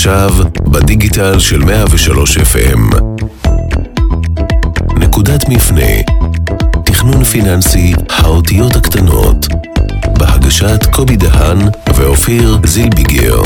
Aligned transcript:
עכשיו, 0.00 0.30
בדיגיטל 0.62 1.38
של 1.38 1.64
103 1.64 2.38
FM. 2.38 2.96
נקודת 4.96 5.48
מפנה, 5.48 6.02
תכנון 6.84 7.24
פיננסי, 7.24 7.92
האותיות 8.10 8.76
הקטנות, 8.76 9.46
בהגשת 10.18 10.86
קובי 10.92 11.16
דהן 11.16 11.58
ואופיר 11.96 12.58
זילביגר. 12.64 13.42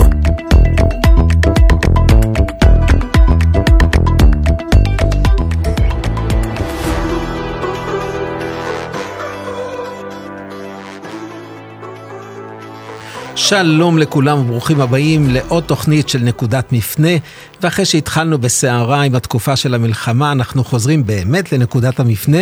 שלום 13.63 13.99
לכולם 13.99 14.39
וברוכים 14.39 14.81
הבאים 14.81 15.31
לעוד 15.31 15.65
תוכנית 15.65 16.09
של 16.09 16.19
נקודת 16.19 16.73
מפנה 16.73 17.09
ואחרי 17.63 17.85
שהתחלנו 17.85 18.39
בסערה 18.39 19.03
עם 19.03 19.15
התקופה 19.15 19.57
של 19.57 19.75
המלחמה 19.75 20.33
אנחנו 20.33 20.65
חוזרים 20.65 21.07
באמת 21.07 21.53
לנקודת 21.53 22.01
המפנה 22.01 22.39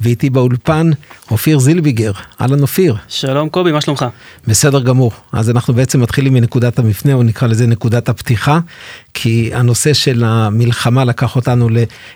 ואיתי 0.00 0.30
באולפן 0.30 0.90
אופיר 1.30 1.58
זילביגר. 1.58 2.12
אהלן 2.40 2.62
אופיר. 2.62 2.96
שלום 3.08 3.48
קובי, 3.48 3.72
מה 3.72 3.80
שלומך? 3.80 4.06
בסדר 4.46 4.80
גמור. 4.80 5.12
אז 5.32 5.50
אנחנו 5.50 5.74
בעצם 5.74 6.00
מתחילים 6.00 6.34
מנקודת 6.34 6.78
המפנה 6.78 7.14
או 7.14 7.22
נקרא 7.22 7.48
לזה 7.48 7.66
נקודת 7.66 8.08
הפתיחה 8.08 8.58
כי 9.14 9.50
הנושא 9.54 9.92
של 9.92 10.24
המלחמה 10.24 11.04
לקח 11.04 11.36
אותנו 11.36 11.68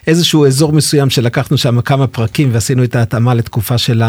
לאיזשהו 0.06 0.46
אזור 0.46 0.72
מסוים 0.72 1.10
שלקחנו 1.10 1.58
שם 1.58 1.80
כמה 1.80 2.06
פרקים 2.06 2.48
ועשינו 2.52 2.84
את 2.84 2.96
ההתאמה 2.96 3.34
לתקופה 3.34 3.78
של 3.78 4.02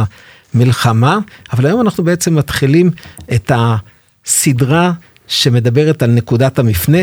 המלחמה 0.54 1.20
אבל 1.54 1.66
היום 1.66 1.82
אנחנו 1.82 2.04
בעצם 2.04 2.36
מתחילים 2.36 2.92
את 3.34 3.52
ה... 3.52 3.76
סדרה 4.28 4.92
שמדברת 5.28 6.04
על 6.04 6.12
נקודת 6.12 6.60
המפנה, 6.60 6.98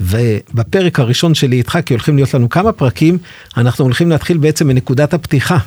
ובפרק 0.00 1.00
הראשון 1.00 1.34
שלי 1.34 1.56
איתך, 1.56 1.78
כי 1.86 1.94
הולכים 1.94 2.16
להיות 2.16 2.34
לנו 2.34 2.48
כמה 2.48 2.72
פרקים, 2.72 3.18
אנחנו 3.56 3.84
הולכים 3.84 4.10
להתחיל 4.10 4.36
בעצם 4.36 4.68
מנקודת 4.68 5.14
הפתיחה. 5.14 5.58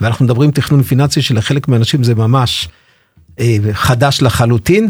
ואנחנו 0.00 0.24
מדברים 0.24 0.50
תכנון 0.50 0.82
פיננסי 0.82 1.22
שלחלק 1.22 1.68
מהאנשים 1.68 2.04
זה 2.04 2.14
ממש 2.14 2.68
אה, 3.40 3.56
חדש 3.72 4.22
לחלוטין. 4.22 4.88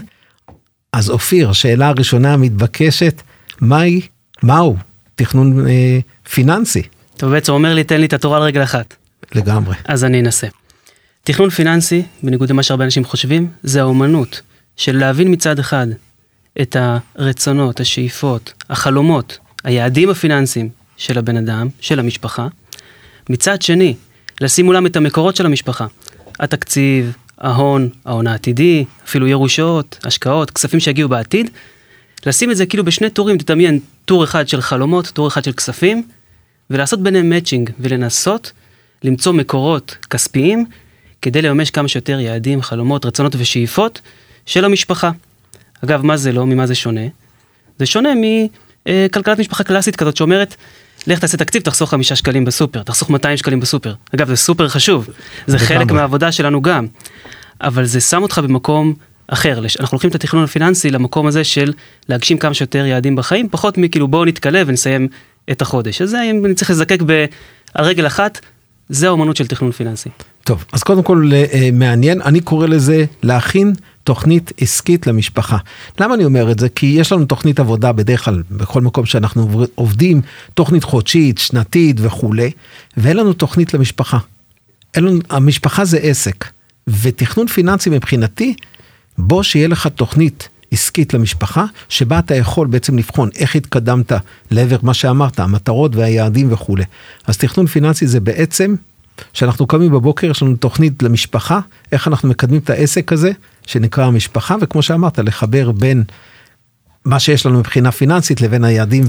אז 0.93 1.11
אופיר, 1.11 1.51
השאלה 1.51 1.89
הראשונה 1.89 2.33
המתבקשת, 2.33 3.23
מהי, 3.61 4.01
מהו 4.43 4.77
תכנון 5.15 5.67
אה, 5.69 5.99
פיננסי? 6.31 6.83
אתה 7.17 7.27
בעצם 7.27 7.53
אומר 7.53 7.75
לי, 7.75 7.85
תן 7.85 8.01
לי 8.01 8.07
את 8.07 8.13
התורה 8.13 8.37
על 8.37 8.43
רגל 8.43 8.63
אחת. 8.63 8.95
לגמרי. 9.35 9.77
אז 9.85 10.05
אני 10.05 10.21
אנסה. 10.21 10.47
תכנון 11.25 11.51
פיננסי, 11.51 12.03
בניגוד 12.23 12.51
למה 12.51 12.63
שהרבה 12.63 12.85
אנשים 12.85 13.05
חושבים, 13.05 13.49
זה 13.63 13.81
האומנות 13.81 14.43
של 14.83 14.99
להבין 14.99 15.33
מצד 15.33 15.59
אחד 15.59 15.87
את 16.63 16.77
הרצונות, 17.17 17.81
השאיפות, 17.81 18.53
החלומות, 18.71 19.39
היעדים 19.65 20.11
הפיננסיים 20.11 20.69
של 20.97 21.19
הבן 21.19 21.37
אדם, 21.37 21.69
של 21.81 21.99
המשפחה. 21.99 22.47
מצד 23.31 23.63
שני, 23.63 23.95
לשים 24.41 24.65
מולם 24.65 24.87
את 24.87 24.97
המקורות 24.97 25.37
של 25.37 25.47
המשפחה. 25.47 25.87
התקציב, 26.41 27.13
ההון, 27.39 27.89
ההון 28.05 28.27
העתידי, 28.27 28.85
אפילו 29.05 29.27
ירושות, 29.27 29.99
השקעות, 30.05 30.51
כספים 30.51 30.81
שיגיעו 30.81 31.09
בעתיד. 31.09 31.51
לשים 32.27 32.51
את 32.51 32.57
זה 32.57 32.67
כאילו 32.67 32.85
בשני 32.85 33.11
טורים, 33.11 33.39
תדמיין 33.39 33.79
טור 34.05 34.25
אחד 34.25 34.49
של 34.49 34.61
חלומות, 34.61 35.07
טור 35.07 35.29
אחד 35.29 35.45
של 35.45 35.53
כספים, 35.53 36.07
ולעשות 36.71 37.03
ביניהם 37.03 37.31
מאצ'ינג, 37.31 37.71
ולנסות 37.81 38.53
למצוא 39.05 39.33
מקורות 39.33 39.97
כספיים 40.11 40.65
כדי 41.23 41.43
לממש 41.43 41.71
כמה 41.71 41.89
שיותר 41.89 42.21
יעדים, 42.21 42.63
חלומות, 42.63 43.07
רצונות 43.07 43.35
ושאיפות 43.39 44.01
של 44.47 44.65
המשפחה. 44.65 45.11
אגב, 45.85 46.07
מה 46.07 46.17
זה 46.17 46.33
לא? 46.33 46.47
ממה 46.47 46.67
זה 46.67 46.75
שונה? 46.75 47.07
זה 47.79 47.87
שונה 47.87 48.09
מכלכלת 48.87 49.39
משפחה 49.39 49.65
קלאסית 49.65 49.97
כזאת 49.97 50.17
שאומרת, 50.17 50.57
לך 51.07 51.19
תעשה 51.19 51.37
תקציב, 51.37 51.63
תחסוך 51.63 51.91
חמישה 51.91 52.17
שקלים 52.17 52.45
בסופר, 52.45 52.83
תחסוך 52.83 53.11
200 53.11 53.37
שקלים 53.37 53.61
בסופר. 53.61 53.95
אגב, 54.15 54.29
זה 54.29 54.37
סופר 54.37 54.69
חשוב, 54.69 55.09
זה 55.47 55.59
חלק 55.59 55.91
מהעבודה 55.91 56.33
שלנו 56.33 56.63
גם. 56.63 56.87
אבל 57.61 57.85
זה 57.85 58.01
שם 58.01 58.23
אותך 58.23 58.39
במקום 58.39 58.95
אחר. 59.29 59.59
אנחנו 59.81 59.95
לוקחים 59.97 60.11
את 60.11 60.15
התכנון 60.15 60.45
הפיננסי 60.45 60.91
למקום 60.91 61.27
הזה 61.27 61.45
של 61.45 61.73
להגשים 62.09 62.39
כמה 62.39 62.55
שיותר 62.55 62.87
יעדים 62.87 63.17
בחיים, 63.17 63.49
פחות 63.49 63.79
מכאילו 63.79 64.09
בואו 64.09 64.25
נתקלה 64.25 64.63
ונסיים 64.67 65.09
את 65.51 65.63
החודש. 65.63 66.03
אז 66.03 66.11
זה 66.11 66.23
אם 66.23 66.47
אני 66.47 66.55
צריך 66.55 66.71
לזקק. 66.71 66.99
על 67.75 67.85
רגל 67.85 68.07
אחת, 68.07 68.41
זה 68.89 69.07
האומנות 69.07 69.37
של 69.37 69.47
תכנון 69.47 69.73
פיננסי. 69.73 70.09
טוב, 70.45 70.65
אז 70.73 70.83
קודם 70.83 71.03
כל 71.03 71.31
אה, 71.35 71.69
מעניין, 71.73 72.23
אני 72.23 72.41
קורא 72.41 72.67
לזה 72.67 73.05
להכין 73.23 73.73
תוכנית 74.05 74.53
עסקית 74.61 75.07
למשפחה. 75.07 75.57
למה 76.01 76.15
אני 76.15 76.25
אומר 76.25 76.51
את 76.51 76.59
זה? 76.59 76.69
כי 76.69 76.87
יש 76.87 77.13
לנו 77.13 77.25
תוכנית 77.25 77.61
עבודה 77.61 77.93
בדרך 77.93 78.25
כלל 78.25 78.43
בכל 78.51 78.81
מקום 78.81 79.07
שאנחנו 79.07 79.65
עובדים, 79.75 80.21
תוכנית 80.55 80.85
חודשית, 80.85 81.39
שנתית 81.39 81.97
וכולי, 82.01 82.51
ואין 82.97 83.17
לנו 83.17 83.33
תוכנית 83.33 83.75
למשפחה. 83.75 84.19
לנו, 84.97 85.19
המשפחה 85.31 85.85
זה 85.85 85.99
עסק, 85.99 86.45
ותכנון 86.87 87.47
פיננסי 87.47 87.91
מבחינתי, 87.91 88.55
בוא 89.19 89.43
שיהיה 89.43 89.69
לך 89.69 89.87
תוכנית 89.87 90.49
עסקית 90.73 91.15
למשפחה, 91.15 91.65
שבה 91.89 92.19
אתה 92.19 92.35
יכול 92.35 92.67
בעצם 92.67 92.99
לבחון 92.99 93.31
איך 93.37 93.57
התקדמת 93.57 94.13
לעבר 94.51 94.77
מה 94.83 94.95
שאמרת, 94.95 95.41
המטרות 95.41 95.97
והיעדים 95.97 96.53
וכולי. 96.53 96.85
אז 97.27 97.37
תכנון 97.37 97.67
פיננסי 97.67 98.07
זה 98.07 98.21
בעצם 98.21 98.75
שאנחנו 99.33 99.67
קמים 99.67 99.93
בבוקר, 99.93 100.31
יש 100.31 100.43
לנו 100.43 100.57
תוכנית 100.57 101.03
למשפחה, 101.03 101.61
איך 101.93 102.09
אנחנו 102.09 102.29
מקדמים 102.29 102.61
את 102.65 102.71
העסק 102.71 103.13
הזה, 103.13 103.33
שנקרא 103.73 104.05
המשפחה, 104.05 104.57
וכמו 104.61 104.83
שאמרת, 104.83 105.19
לחבר 105.19 105.73
בין 105.73 106.05
מה 107.05 107.21
שיש 107.21 107.47
לנו 107.47 107.59
מבחינה 107.59 107.93
פיננסית 107.93 108.41
לבין 108.41 108.65
היעדים 108.65 109.05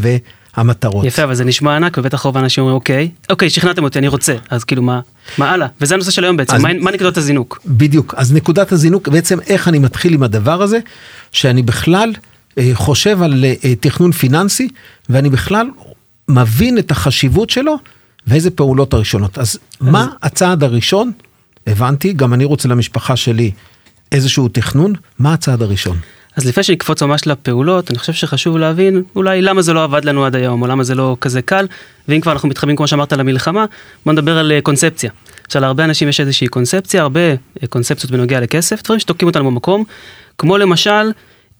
והמטרות. 0.58 1.06
יפה, 1.06 1.24
אבל 1.24 1.36
זה 1.36 1.46
נשמע 1.46 1.76
ענק, 1.76 1.98
ובטח 1.98 2.22
רוב 2.22 2.38
האנשים 2.38 2.62
אומרים, 2.62 2.76
אוקיי, 2.76 3.10
אוקיי, 3.30 3.50
שכנעתם 3.50 3.84
אותי, 3.84 4.00
אני 4.00 4.08
רוצה, 4.08 4.36
אז 4.50 4.64
כאילו 4.64 4.82
מה, 4.82 5.00
מה 5.38 5.52
הלאה? 5.52 5.68
וזה 5.82 5.96
הנושא 5.96 6.12
של 6.12 6.24
היום 6.24 6.38
בעצם, 6.38 6.56
אז, 6.56 6.62
מה, 6.62 6.70
מה 6.74 6.92
נקודות 6.92 7.18
הזינוק? 7.18 7.60
בדיוק, 7.66 8.14
אז 8.18 8.34
נקודת 8.34 8.72
הזינוק, 8.72 9.08
בעצם 9.08 9.40
איך 9.48 9.68
אני 9.68 9.80
מתחיל 9.80 10.14
עם 10.14 10.24
הדבר 10.24 10.62
הזה, 10.62 10.80
שאני 11.32 11.62
בכלל 11.64 12.14
אה, 12.58 12.72
חושב 12.74 13.22
על 13.22 13.46
אה, 13.46 13.76
תכנון 13.76 14.12
פיננסי, 14.12 14.70
ואני 15.10 15.30
בכלל 15.30 15.68
מבין 16.28 16.78
את 16.78 16.92
החשיבות 16.92 17.50
שלו. 17.50 17.78
ואיזה 18.28 18.52
פעולות 18.52 18.94
הראשונות. 18.94 19.38
אז 19.38 19.60
מה 19.82 20.08
הצעד 20.22 20.64
הראשון? 20.64 21.12
הבנתי, 21.68 22.14
גם 22.14 22.34
אני 22.34 22.46
רוצה 22.46 22.68
למשפחה 22.68 23.16
שלי 23.16 23.52
איזשהו 24.14 24.48
תכנון, 24.48 24.94
מה 25.20 25.34
הצעד 25.34 25.62
הראשון? 25.62 25.98
אז 26.36 26.46
לפני 26.46 26.64
שנקפוץ 26.64 27.04
ממש 27.04 27.28
לפעולות, 27.28 27.92
אני 27.92 28.00
חושב 28.00 28.14
שחשוב 28.14 28.58
להבין 28.58 29.04
אולי 29.16 29.42
למה 29.42 29.62
זה 29.62 29.74
לא 29.74 29.84
עבד 29.84 30.06
לנו 30.06 30.26
עד 30.26 30.36
היום, 30.36 30.62
או 30.62 30.68
למה 30.68 30.84
זה 30.84 30.96
לא 30.96 31.18
כזה 31.22 31.42
קל, 31.42 31.68
ואם 32.08 32.22
כבר 32.22 32.32
אנחנו 32.32 32.50
מתחברים 32.50 32.76
כמו 32.76 32.88
שאמרת 32.88 33.14
למלחמה, 33.14 33.66
בוא 34.06 34.14
נדבר 34.14 34.38
על 34.38 34.52
אה, 34.52 34.62
קונספציה. 34.62 35.12
עכשיו 35.46 35.62
להרבה 35.62 35.84
אנשים 35.84 36.10
יש 36.10 36.20
איזושהי 36.20 36.48
קונספציה, 36.48 37.02
הרבה 37.02 37.20
אה, 37.30 37.68
קונספציות 37.70 38.12
בנוגע 38.12 38.40
לכסף, 38.40 38.84
דברים 38.84 39.00
שתוקעים 39.00 39.28
אותנו 39.28 39.46
במקום, 39.46 39.84
כמו 40.38 40.58
למשל, 40.58 41.12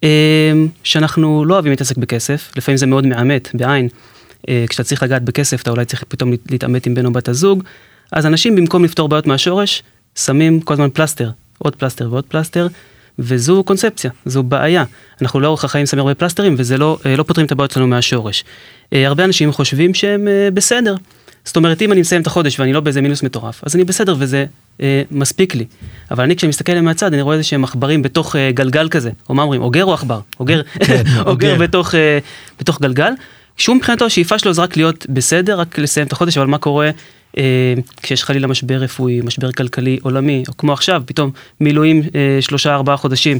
אה, 0.04 0.52
שאנחנו 0.84 1.44
לא 1.44 1.54
אוהבים 1.54 1.72
להתעסק 1.72 1.96
בכסף, 1.96 2.50
לפעמים 2.56 2.76
זה 2.76 2.86
מאוד 2.86 3.06
מעמת, 3.06 3.48
בעין, 3.54 3.88
כשאתה 4.68 4.84
צריך 4.84 5.02
לגעת 5.02 5.22
בכסף, 5.22 5.62
אתה 5.62 5.70
אולי 5.70 5.84
צריך 5.84 6.04
פתאום 6.08 6.32
להתעמת 6.50 6.86
עם 6.86 6.94
בן 6.94 7.06
או 7.06 7.12
בת 7.12 7.28
הזוג. 7.28 7.62
אז 8.12 8.26
אנשים 8.26 8.56
במקום 8.56 8.84
לפתור 8.84 9.08
בעיות 9.08 9.26
מהשורש, 9.26 9.82
שמים 10.14 10.60
כל 10.60 10.74
הזמן 10.74 10.88
פלסטר, 10.92 11.30
עוד 11.58 11.76
פלסטר 11.76 12.08
ועוד 12.10 12.24
פלסטר, 12.24 12.66
וזו 13.18 13.64
קונספציה, 13.64 14.10
זו 14.26 14.42
בעיה. 14.42 14.84
אנחנו 15.22 15.40
לאורך 15.40 15.64
החיים 15.64 15.86
שמים 15.86 16.00
הרבה 16.00 16.14
פלסטרים 16.14 16.54
וזה 16.58 16.78
לא, 16.78 16.98
אה, 17.06 17.16
לא 17.16 17.22
פותרים 17.22 17.46
את 17.46 17.52
הבעיות 17.52 17.70
שלנו 17.70 17.86
מהשורש. 17.86 18.44
אה, 18.92 19.06
הרבה 19.06 19.24
אנשים 19.24 19.52
חושבים 19.52 19.94
שהם 19.94 20.28
בסדר. 20.54 20.94
זאת 21.44 21.56
אומרת, 21.56 21.82
אם 21.82 21.92
אני 21.92 22.00
מסיים 22.00 22.22
את 22.22 22.26
החודש 22.26 22.60
ואני 22.60 22.72
לא 22.72 22.80
באיזה 22.80 23.00
מינוס 23.00 23.22
מטורף, 23.22 23.60
אז 23.64 23.74
אני 23.74 23.84
בסדר 23.84 24.16
וזה 24.18 24.46
אה, 24.80 25.02
מספיק 25.10 25.54
לי. 25.54 25.64
אבל 26.10 26.24
אני 26.24 26.36
כשאני 26.36 26.48
מסתכל 26.48 26.72
עליהם 26.72 26.84
מהצד, 26.84 27.12
אני 27.12 27.22
רואה 27.22 27.34
איזה 27.36 27.44
שהם 27.44 27.64
עכברים 27.64 28.02
בתוך 28.02 28.36
אה, 28.36 28.50
גלגל 28.54 28.88
כזה, 28.88 29.10
או 29.28 29.34
מה 29.34 29.42
אומרים, 29.42 29.62
אוגר 29.62 29.84
או 29.84 29.94
עכבר? 29.94 30.20
אוגר, 30.40 30.62
כן, 30.62 31.02
אוגר 31.26 31.54
בתוך, 31.58 31.94
אה, 31.94 32.18
בתוך 32.60 32.80
גלגל. 32.80 33.12
שהוא 33.56 33.76
מבחינתו 33.76 34.04
השאיפה 34.04 34.38
שלו 34.38 34.52
זה 34.52 34.62
רק 34.62 34.76
להיות 34.76 35.06
בסדר, 35.08 35.60
רק 35.60 35.78
לסיים 35.78 36.06
את 36.06 36.12
החודש, 36.12 36.38
אבל 36.38 36.46
מה 36.46 36.58
קורה 36.58 36.90
אה, 37.38 37.74
כשיש 38.02 38.24
חלילה 38.24 38.46
משבר 38.46 38.74
רפואי, 38.74 39.20
משבר 39.20 39.52
כלכלי 39.52 39.98
עולמי, 40.02 40.42
או 40.48 40.56
כמו 40.56 40.72
עכשיו, 40.72 41.02
פתאום 41.06 41.30
מילואים 41.60 42.02
אה, 42.14 42.38
שלושה 42.40 42.74
ארבעה 42.74 42.96
חודשים. 42.96 43.38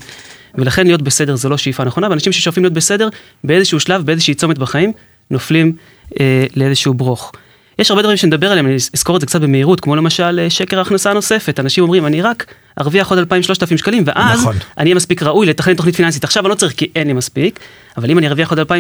ולכן 0.54 0.86
להיות 0.86 1.02
בסדר 1.02 1.36
זה 1.36 1.48
לא 1.48 1.56
שאיפה 1.56 1.84
נכונה, 1.84 2.08
ואנשים 2.10 2.32
ששואפים 2.32 2.62
להיות 2.62 2.74
בסדר, 2.74 3.08
באיזשהו 3.44 3.80
שלב, 3.80 4.06
באיזושהי 4.06 4.34
צומת 4.34 4.58
בחיים, 4.58 4.92
נופלים 5.30 5.72
אה, 6.20 6.46
לאיזשהו 6.56 6.94
ברוך. 6.94 7.32
יש 7.78 7.90
הרבה 7.90 8.02
דברים 8.02 8.16
שנדבר 8.16 8.50
עליהם, 8.50 8.66
אני 8.66 8.74
אזכור 8.74 9.16
את 9.16 9.20
זה 9.20 9.26
קצת 9.26 9.40
במהירות, 9.40 9.80
כמו 9.80 9.96
למשל 9.96 10.40
אה, 10.42 10.50
שקר 10.50 10.78
ההכנסה 10.78 11.10
הנוספת. 11.10 11.60
אנשים 11.60 11.84
אומרים, 11.84 12.06
אני 12.06 12.22
רק 12.22 12.46
ארוויח 12.80 13.10
עוד 13.10 13.18
2,000-3,000 13.18 13.76
שקלים, 13.76 14.02
ואז 14.06 14.40
נכון. 14.40 14.56
אני 14.78 14.84
אהיה 14.84 14.94
מספיק 14.94 15.22
ראוי 15.22 15.46
לתכנן 15.46 15.74
תוכנית 15.74 15.96
פיננסית. 15.96 16.24
עכשיו 16.24 16.42
אני 16.42 16.50
לא 16.50 16.54
צריך 16.54 16.72
כי 16.76 16.90
אין 16.94 17.06
לי 17.06 17.12
מספיק, 17.12 17.60
אבל 17.96 18.10
אם 18.10 18.18
אני 18.18 18.28
ארוויח 18.28 18.50
עוד 18.50 18.58
2,000-3,000, 18.58 18.70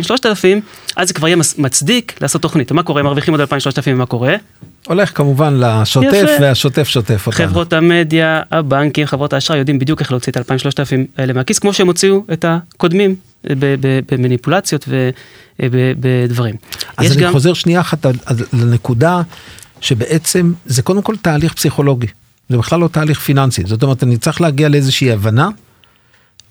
אז 0.96 1.08
זה 1.08 1.14
כבר 1.14 1.28
יהיה 1.28 1.36
מצדיק 1.58 2.18
לעשות 2.20 2.42
תוכנית. 2.42 2.72
ומה 2.72 2.82
קורה, 2.82 3.02
מרוויחים 3.02 3.34
עוד 3.34 3.40
2,000-3,000, 3.40 3.52
ומה 3.86 4.06
קורה? 4.06 4.34
הולך 4.86 5.16
כמובן 5.16 5.54
לשוטף, 5.58 6.08
יפה. 6.12 6.32
והשוטף 6.40 6.88
שוטף 6.88 7.26
אותנו. 7.26 7.48
חברות 7.48 7.72
המדיה, 7.72 8.42
הבנקים, 8.50 9.06
חברות 9.06 9.32
האשראי 9.32 9.58
יודעים 9.58 9.78
בדיוק 9.78 10.00
איך 10.00 10.12
להוציא 10.12 10.32
את 10.32 10.36
ה-2,000-3,000 10.36 10.96
האלה 11.16 11.32
מהכיס, 11.32 11.58
כמו 11.58 11.72
שהם 11.72 11.86
הוציאו 11.86 12.24
את 12.32 12.44
הקודמים 12.48 13.16
במניפולציות 14.12 14.88
ובדברים. 15.62 16.54
אז 16.96 17.12
אני 17.12 17.22
גם... 17.22 17.32
חוזר 17.32 17.54
שנייה 17.54 17.80
אחת 17.80 18.06
לנקודה 18.52 19.22
שבעצם 19.80 20.52
זה 20.66 20.82
קודם 20.82 21.02
כל 21.02 21.16
תהליך 21.16 21.54
פסיכולוגי, 21.54 22.06
זה 22.48 22.58
בכלל 22.58 22.80
לא 22.80 22.88
תהליך 22.88 23.20
פיננסי, 23.20 23.62
זאת 23.66 23.82
אומרת 23.82 24.02
אני 24.02 24.16
צריך 24.16 24.40
להגיע 24.40 24.68
לאיזושהי 24.68 25.12
הבנה, 25.12 25.48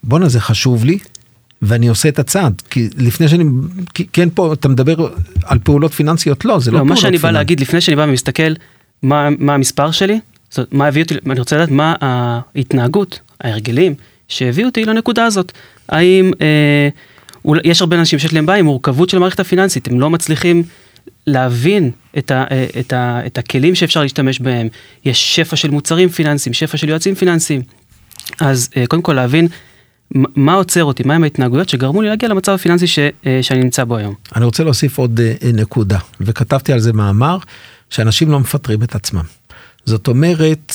בואנה 0.04 0.30
זה 0.30 0.40
חשוב 0.40 0.86
לי, 0.86 1.00
ואני 1.62 1.88
עושה 1.88 2.10
את 2.10 2.19
הצעד, 2.19 2.62
כי 2.69 2.90
לפני 2.98 3.28
שאני, 3.28 3.44
כי, 3.94 4.06
כן 4.13 4.30
פה 4.34 4.54
אתה 4.54 4.68
מדבר 4.68 5.10
על 5.44 5.60
פעולות 5.63 5.94
פיננסיות, 5.94 6.46
לא, 6.46 6.60
זה 6.60 6.72
לא, 6.72 6.78
לא 6.78 6.84
פעולות 6.84 7.00
פיננסיות. 7.00 7.13
מה 7.13 7.19
שאני 7.19 7.34
בא 7.34 7.39
להגיד 7.39 7.60
לפני 7.60 7.81
שאני 7.81 7.96
בא 7.96 8.01
ומסתכל 8.01 8.54
מה, 9.04 9.30
מה 9.39 9.54
המספר 9.54 9.92
שלי, 9.92 10.19
זאת, 10.51 10.74
מה 10.74 10.88
הביא 10.88 11.04
אותי, 11.04 11.16
אני 11.25 11.39
רוצה 11.39 11.56
לדעת 11.56 11.72
מה 11.72 11.96
ההתנהגות, 12.01 13.19
ההרגלים, 13.42 13.96
שהביאו 14.28 14.68
אותי 14.68 14.86
לנקודה 14.86 15.25
הזאת. 15.25 15.51
האם, 15.90 16.32
אה, 16.42 16.90
יש 17.64 17.82
הרבה 17.82 18.00
אנשים 18.00 18.20
שיש 18.20 18.34
להם 18.34 18.46
בעיה 18.46 18.60
עם 18.60 18.66
מורכבות 18.66 19.10
של 19.10 19.18
המערכת 19.18 19.40
הפיננסית, 19.40 19.88
הם 19.88 20.00
לא 20.00 20.10
מצליחים 20.10 20.64
להבין 21.28 21.92
את, 22.18 22.32
ה, 22.32 22.44
אה, 22.52 22.66
את, 22.80 22.94
ה, 22.94 23.26
את 23.26 23.38
הכלים 23.38 23.76
שאפשר 23.76 24.02
להשתמש 24.02 24.40
בהם. 24.40 24.68
יש 25.06 25.36
שפע 25.36 25.56
של 25.56 25.72
מוצרים 25.72 26.10
פיננסיים, 26.10 26.54
שפע 26.54 26.78
של 26.78 26.90
יועצים 26.90 27.16
פיננסיים. 27.16 27.62
אז 28.40 28.70
אה, 28.78 28.88
קודם 28.88 29.02
כל 29.02 29.14
להבין 29.14 29.48
מה 30.16 30.54
עוצר 30.54 30.84
אותי, 30.84 31.04
מהם 31.06 31.24
ההתנהגויות 31.24 31.70
שגרמו 31.70 32.02
לי 32.02 32.10
להגיע 32.10 32.30
למצב 32.30 32.52
הפיננסי 32.52 32.88
ש, 32.88 33.00
אה, 33.00 33.40
שאני 33.42 33.64
נמצא 33.64 33.84
בו 33.84 33.98
היום. 33.98 34.14
אני 34.36 34.46
רוצה 34.46 34.64
להוסיף 34.64 34.98
עוד 34.98 35.20
נקודה, 35.54 35.98
וכתבתי 36.22 36.74
על 36.74 36.80
זה 36.80 36.94
מאמר, 36.94 37.38
שאנשים 37.90 38.32
לא 38.32 38.40
מפטרים 38.40 38.84
את 38.84 38.96
עצמם. 38.96 39.24
זאת 39.86 40.08
אומרת, 40.08 40.74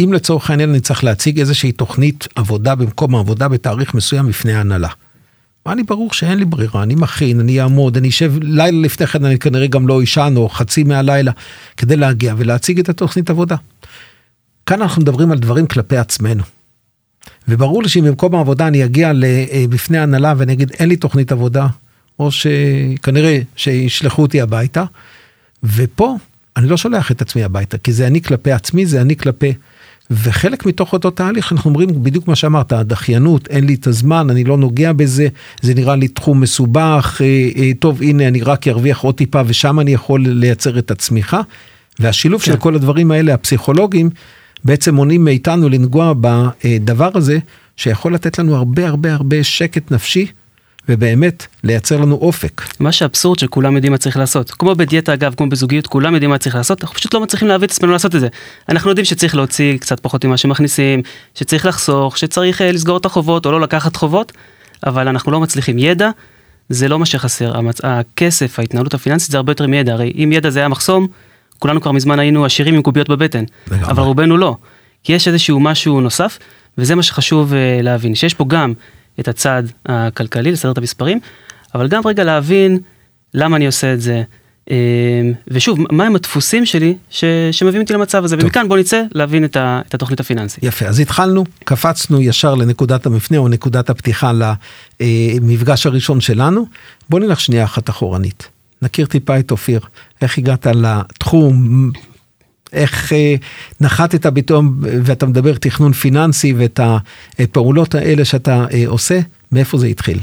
אם 0.00 0.12
לצורך 0.12 0.50
העניין 0.50 0.70
אני 0.70 0.80
צריך 0.80 1.04
להציג 1.04 1.40
איזושהי 1.40 1.72
תוכנית 1.72 2.28
עבודה 2.34 2.74
במקום 2.74 3.14
העבודה 3.14 3.48
בתאריך 3.48 3.94
מסוים 3.94 4.28
לפני 4.28 4.54
ההנהלה. 4.54 4.88
אני 5.66 5.82
ברור 5.82 6.12
שאין 6.12 6.38
לי 6.38 6.44
ברירה, 6.44 6.82
אני 6.82 6.94
מכין, 6.94 7.40
אני 7.40 7.60
אעמוד, 7.60 7.96
אני 7.96 8.08
אשב 8.08 8.32
לילה 8.40 8.80
לפני 8.80 9.06
כן, 9.06 9.24
אני 9.24 9.38
כנראה 9.38 9.66
גם 9.66 9.88
לא 9.88 10.00
אישן 10.00 10.34
או 10.36 10.48
חצי 10.48 10.84
מהלילה, 10.84 11.32
כדי 11.76 11.96
להגיע 11.96 12.34
ולהציג 12.38 12.78
את 12.78 12.88
התוכנית 12.88 13.30
עבודה. 13.30 13.56
כאן 14.66 14.82
אנחנו 14.82 15.02
מדברים 15.02 15.32
על 15.32 15.38
דברים 15.38 15.66
כלפי 15.66 15.96
עצמנו. 15.96 16.42
וברור 17.48 17.82
לי 17.82 17.88
שאם 17.88 18.04
במקום 18.04 18.34
העבודה 18.34 18.66
אני 18.66 18.84
אגיע 18.84 19.12
בפני 19.68 19.98
ההנהלה 19.98 20.34
ואני 20.36 20.52
אגיד 20.52 20.70
אין 20.70 20.88
לי 20.88 20.96
תוכנית 20.96 21.32
עבודה, 21.32 21.66
או 22.18 22.30
שכנראה 22.32 23.40
שישלחו 23.56 24.22
אותי 24.22 24.40
הביתה, 24.40 24.84
ופה 25.62 26.16
אני 26.56 26.68
לא 26.68 26.76
שולח 26.76 27.10
את 27.10 27.22
עצמי 27.22 27.44
הביתה, 27.44 27.78
כי 27.78 27.92
זה 27.92 28.06
אני 28.06 28.22
כלפי 28.22 28.52
עצמי, 28.52 28.86
זה 28.86 29.00
אני 29.00 29.16
כלפי 29.16 29.52
וחלק 30.10 30.66
מתוך 30.66 30.92
אותו 30.92 31.10
תהליך 31.10 31.52
אנחנו 31.52 31.70
אומרים 31.70 32.02
בדיוק 32.02 32.28
מה 32.28 32.36
שאמרת, 32.36 32.72
הדחיינות, 32.72 33.48
אין 33.48 33.64
לי 33.66 33.74
את 33.74 33.86
הזמן, 33.86 34.30
אני 34.30 34.44
לא 34.44 34.56
נוגע 34.56 34.92
בזה, 34.92 35.28
זה 35.62 35.74
נראה 35.74 35.96
לי 35.96 36.08
תחום 36.08 36.40
מסובך, 36.40 37.20
אה, 37.20 37.48
אה, 37.56 37.70
טוב 37.78 38.02
הנה 38.02 38.28
אני 38.28 38.42
רק 38.42 38.68
ארוויח 38.68 39.00
עוד 39.00 39.14
טיפה 39.14 39.42
ושם 39.46 39.80
אני 39.80 39.90
יכול 39.90 40.20
לייצר 40.28 40.78
את 40.78 40.90
הצמיחה. 40.90 41.40
והשילוב 41.98 42.42
כן. 42.42 42.52
של 42.52 42.56
כל 42.56 42.74
הדברים 42.74 43.10
האלה 43.10 43.34
הפסיכולוגיים 43.34 44.10
בעצם 44.64 44.94
מונעים 44.94 45.24
מאיתנו 45.24 45.68
לנגוע 45.68 46.12
בדבר 46.20 47.10
הזה 47.14 47.38
שיכול 47.76 48.14
לתת 48.14 48.38
לנו 48.38 48.56
הרבה 48.56 48.88
הרבה 48.88 49.14
הרבה 49.14 49.44
שקט 49.44 49.90
נפשי 49.90 50.26
ובאמת 50.88 51.46
לייצר 51.64 51.96
לנו 51.96 52.14
אופק. 52.14 52.62
מה 52.80 52.92
שאבסורד 52.92 53.38
שכולם 53.38 53.74
יודעים 53.74 53.92
מה 53.92 53.98
צריך 53.98 54.16
לעשות. 54.16 54.50
כמו 54.50 54.74
בדיאטה 54.74 55.14
אגב, 55.14 55.34
כמו 55.34 55.48
בזוגיות, 55.48 55.86
כולם 55.86 56.14
יודעים 56.14 56.30
מה 56.30 56.38
צריך 56.38 56.54
לעשות, 56.54 56.82
אנחנו 56.82 56.96
פשוט 56.96 57.14
לא 57.14 57.20
מצליחים 57.20 57.48
להביא 57.48 57.66
את 57.66 57.72
עצמנו 57.72 57.92
לעשות 57.92 58.14
את 58.14 58.20
זה. 58.20 58.28
אנחנו 58.68 58.90
יודעים 58.90 59.04
שצריך 59.04 59.34
להוציא 59.34 59.78
קצת 59.78 60.00
פחות 60.00 60.24
ממה 60.24 60.36
שמכניסים, 60.36 61.02
שצריך 61.34 61.66
לחסוך, 61.66 62.18
שצריך 62.18 62.60
uh, 62.60 62.64
לסגור 62.64 62.96
את 62.96 63.06
החובות 63.06 63.46
או 63.46 63.52
לא 63.52 63.60
לקחת 63.60 63.96
חובות, 63.96 64.32
אבל 64.86 65.08
אנחנו 65.08 65.32
לא 65.32 65.40
מצליחים. 65.40 65.78
ידע 65.78 66.10
זה 66.68 66.88
לא 66.88 66.98
מה 66.98 67.06
שחסר, 67.06 67.56
המצ... 67.56 67.80
הכסף, 67.82 68.58
ההתנהלות 68.58 68.94
הפיננסית 68.94 69.30
זה 69.30 69.36
הרבה 69.36 69.50
יותר 69.50 69.66
מידע, 69.66 69.92
הרי 69.92 70.12
אם 70.24 70.32
ידע 70.32 70.50
זה 70.50 70.58
היה 70.58 70.68
מחסום, 70.68 71.06
כולנו 71.58 71.80
כבר 71.80 71.92
מזמן 71.92 72.18
היינו 72.18 72.44
עשירים 72.44 72.74
עם 72.74 72.82
קוביות 72.82 73.08
בבטן, 73.08 73.44
אבל 73.70 74.02
רובנו 74.02 74.36
לא. 74.36 74.56
כי 75.04 75.12
יש 75.12 75.28
איזשהו 75.28 75.60
משהו 75.60 76.00
נוסף, 76.00 76.38
וזה 76.78 76.94
מה 76.94 77.02
שחשוב 77.02 77.52
uh, 77.52 77.82
להבין, 77.82 78.14
שיש 78.14 78.34
פה 78.34 78.44
גם 78.48 78.72
את 79.20 79.28
הצד 79.28 79.62
הכלכלי, 79.86 80.52
לסדר 80.52 80.72
את 80.72 80.78
המספרים, 80.78 81.20
אבל 81.74 81.88
גם 81.88 82.06
רגע 82.06 82.24
להבין 82.24 82.78
למה 83.34 83.56
אני 83.56 83.66
עושה 83.66 83.94
את 83.94 84.00
זה. 84.00 84.22
אמ, 84.70 84.74
ושוב, 85.48 85.78
מהם 85.92 86.16
הדפוסים 86.16 86.66
שלי 86.66 86.96
ש, 87.10 87.24
שמביאים 87.52 87.82
אותי 87.82 87.92
למצב 87.92 88.24
הזה, 88.24 88.36
טוב. 88.36 88.44
ומכאן 88.44 88.68
בוא 88.68 88.78
נצא 88.78 89.02
להבין 89.12 89.44
את, 89.44 89.56
ה, 89.56 89.80
את 89.88 89.94
התוכנית 89.94 90.20
הפיננסית. 90.20 90.64
יפה, 90.64 90.86
אז 90.86 91.00
התחלנו, 91.00 91.44
קפצנו 91.64 92.22
ישר 92.22 92.54
לנקודת 92.54 93.06
המפנה 93.06 93.38
או 93.38 93.48
נקודת 93.48 93.90
הפתיחה 93.90 94.32
למפגש 95.00 95.86
הראשון 95.86 96.20
שלנו. 96.20 96.66
בוא 97.10 97.20
נלך 97.20 97.40
שנייה 97.40 97.64
אחת 97.64 97.90
אחורנית. 97.90 98.48
נכיר 98.82 99.06
טיפה 99.06 99.38
את 99.38 99.50
אופיר, 99.50 99.80
איך 100.22 100.38
הגעת 100.38 100.66
לתחום, 100.66 101.90
איך 102.74 103.12
אה, 103.12 103.34
נחתת 103.80 104.26
פתאום 104.26 104.78
ואתה 104.80 105.26
מדבר 105.26 105.54
תכנון 105.54 105.92
פיננסי 105.92 106.52
ואת 106.56 106.80
הפעולות 107.38 107.94
האלה 107.94 108.24
שאתה 108.24 108.66
אה, 108.72 108.84
עושה, 108.86 109.20
מאיפה 109.52 109.78
זה 109.78 109.86
התחיל? 109.86 110.18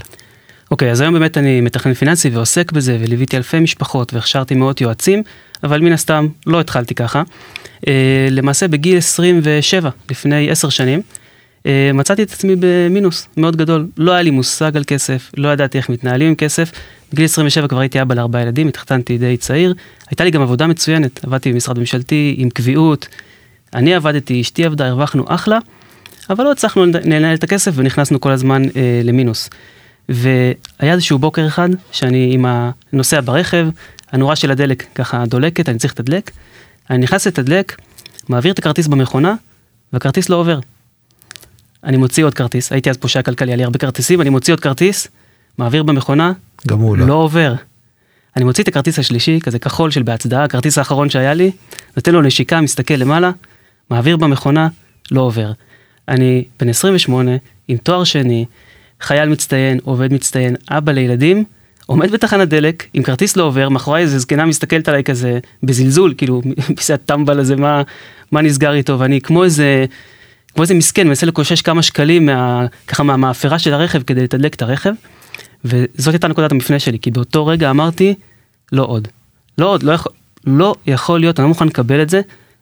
אוקיי, 0.72 0.90
okay, 0.90 0.92
אז 0.92 1.02
היום 1.02 1.14
באמת 1.14 1.38
אני 1.38 1.62
מתכנן 1.62 1.94
פיננסי 1.94 2.30
ועוסק 2.30 2.72
בזה 2.72 2.98
וליוויתי 3.02 3.38
אלפי 3.38 3.60
משפחות 3.60 4.14
והכשרתי 4.14 4.56
מאות 4.56 4.82
יועצים, 4.82 5.24
אבל 5.64 5.82
מן 5.82 5.92
הסתם 5.92 6.28
לא 6.48 6.60
התחלתי 6.60 6.96
ככה. 6.96 7.24
אה, 7.88 8.28
למעשה 8.32 8.68
בגיל 8.68 8.98
27, 8.98 9.90
לפני 10.10 10.52
10 10.52 10.70
שנים, 10.70 11.02
מצאתי 11.94 12.24
את 12.24 12.32
עצמי 12.32 12.56
במינוס 12.60 13.28
מאוד 13.38 13.56
גדול. 13.56 13.88
לא 13.98 14.12
היה 14.12 14.22
לי 14.22 14.30
מושג 14.30 14.78
על 14.78 14.84
כסף, 14.88 15.32
לא 15.38 15.54
ידעתי 15.54 15.78
איך 15.78 15.90
מתנהלים 15.90 16.28
עם 16.28 16.36
כסף. 16.36 16.72
בגיל 17.14 17.26
27 17.26 17.68
כבר 17.68 17.80
הייתי 17.80 18.02
אבא 18.02 18.16
לארבעה 18.16 18.42
ילדים, 18.42 18.68
התחתנתי 18.68 19.18
די 19.18 19.38
צעיר. 19.38 19.74
הייתה 20.10 20.24
לי 20.24 20.32
גם 20.32 20.42
עבודה 20.42 20.68
מצוינת, 20.68 21.24
עבדתי 21.24 21.54
במשרד 21.54 21.80
ממשלתי 21.80 22.36
עם 22.38 22.50
קביעות. 22.50 23.08
אני 23.74 23.96
עבדתי, 23.96 24.42
אשתי 24.42 24.66
עבדה, 24.66 24.88
הרווחנו 24.88 25.26
אחלה, 25.28 25.60
אבל 26.30 26.44
לא 26.44 26.52
הצלחנו 26.52 26.86
לנהל 26.86 27.36
את 27.36 27.44
הכסף 27.44 27.72
ונכנסנו 27.76 28.22
כל 28.22 28.32
הזמן 28.32 28.64
אה, 28.64 29.02
למינוס. 29.04 29.50
והיה 30.10 30.94
איזשהו 30.94 31.20
בוקר 31.20 31.48
אחד 31.48 31.70
שאני 31.92 32.30
עם 32.34 32.46
הנוסע 32.94 33.22
ברכב, 33.22 33.68
הנורה 34.12 34.36
של 34.36 34.52
הדלק 34.52 34.86
ככה 34.96 35.26
דולקת, 35.26 35.70
אני 35.70 35.78
צריך 35.78 35.94
לתדלק. 35.94 36.32
אני 36.90 36.98
נכנס 36.98 37.28
לתדלק, 37.28 37.76
מעביר 38.30 38.54
את 38.54 38.60
הכרטיס 38.60 38.88
במכונה, 38.88 39.36
והכרטיס 39.94 40.30
לא 40.30 40.36
עובר. 40.36 40.60
אני 41.84 41.98
מוציא 41.98 42.26
עוד 42.26 42.34
כרטיס, 42.34 42.72
הייתי 42.72 42.90
אז 42.90 42.98
פושע 42.98 43.22
כלכלי, 43.22 43.52
היה 43.52 43.58
לי 43.58 43.64
הרבה 43.64 43.80
כרטיסים, 43.80 44.22
אני 44.22 44.30
מוציא 44.30 44.54
עוד 44.54 44.60
כרטיס, 44.60 45.08
מעביר 45.58 45.84
במכונה, 45.84 46.32
גם 46.68 46.80
הוא 46.80 46.98
לא. 46.98 47.08
לא 47.08 47.14
עובר. 47.14 47.54
אני 48.36 48.46
מוציא 48.46 48.64
את 48.64 48.68
הכרטיס 48.68 49.00
השלישי, 49.00 49.40
כזה 49.44 49.60
כחול 49.60 49.92
של 49.92 50.04
בהצדעה, 50.04 50.44
הכרטיס 50.44 50.78
האחרון 50.78 51.10
שהיה 51.10 51.34
לי, 51.34 51.52
נותן 51.98 52.14
לו 52.14 52.22
נשיקה, 52.22 52.62
מסתכל 52.62 52.94
למעלה, 52.94 53.32
מעביר 53.90 54.18
במכונה, 54.18 54.68
לא 55.12 55.22
עובר. 55.22 55.52
אני 56.08 56.44
בן 56.60 56.70
28, 56.70 57.32
עם 57.68 57.78
תואר 57.78 58.04
שני, 58.04 58.46
חייל 59.02 59.30
מצטיין, 59.30 59.80
עובד 59.84 60.14
מצטיין, 60.14 60.56
אבא 60.70 60.92
לילדים, 60.92 61.44
עומד 61.86 62.12
בתחנת 62.12 62.48
דלק, 62.48 62.88
עם 62.94 63.04
כרטיס 63.04 63.36
לא 63.36 63.44
עובר, 63.44 63.70
מאחורי 63.70 64.00
איזה 64.02 64.20
זקנה 64.20 64.46
מסתכלת 64.46 64.88
עליי 64.88 65.04
כזה 65.04 65.40
בזלזול, 65.64 66.14
כאילו, 66.18 66.42
פיסת 66.78 67.00
טמבל 67.06 67.40
הזה, 67.40 67.56
מה, 67.56 67.82
מה 68.32 68.42
נסגר 68.42 68.74
איתו, 68.74 69.00
ואני 69.00 69.22
כמו 69.22 69.44
איזה 69.44 69.86
כמו 70.54 70.64
איזה 70.64 70.74
מסכן, 70.74 71.08
מנסה 71.08 71.26
לקושש 71.26 71.62
כמה 71.62 71.82
שקלים 71.82 72.26
מה, 72.26 72.66
ככה 72.88 73.04
מהמאפרה 73.04 73.60
של 73.60 73.74
הרכב 73.74 74.04
כדי 74.04 74.24
לתדלק 74.24 74.54
את 74.54 74.62
הרכב. 74.62 74.94
וזאת 75.66 76.14
הייתה 76.14 76.28
נקודת 76.28 76.52
המפנה 76.52 76.80
שלי, 76.80 77.00
כי 77.00 77.12
באותו 77.12 77.48
רגע 77.48 77.70
אמרתי, 77.70 78.16
לא 78.72 78.84
עוד. 78.84 79.08
לא 79.58 79.70
עוד, 79.70 79.84
לא 79.84 79.92
יכול, 79.92 80.12
לא 80.48 80.76
יכול 80.88 81.20
להיות, 81.20 81.40
אני 81.40 81.44
לא 81.44 81.50
מוכן 81.50 81.68
לקבל 81.68 82.02
את 82.02 82.10
זה, 82.10 82.22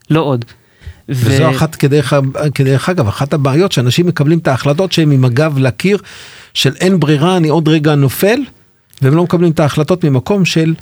לא 0.10 0.22
עוד. 0.22 0.46
וזו 1.10 1.44
ו... 1.44 1.50
אחת, 1.50 1.76
כדרך, 1.76 2.14
כדרך 2.56 2.90
אגב, 2.90 3.08
אחת 3.08 3.34
הבעיות 3.34 3.72
שאנשים 3.72 4.08
מקבלים 4.08 4.40
את 4.40 4.48
ההחלטות 4.48 4.92
שהם 4.92 5.12
עם 5.12 5.26
הגב 5.26 5.58
לקיר, 5.58 5.98
של 6.54 6.76
אין 6.76 7.00
ברירה, 7.00 7.38
אני 7.38 7.48
עוד 7.48 7.68
רגע 7.68 7.96
נופל, 7.96 8.40
והם 9.02 9.16
לא 9.16 9.24
מקבלים 9.24 9.52
את 9.52 9.60
ההחלטות 9.60 10.04
ממקום 10.04 10.46
של 10.46 10.74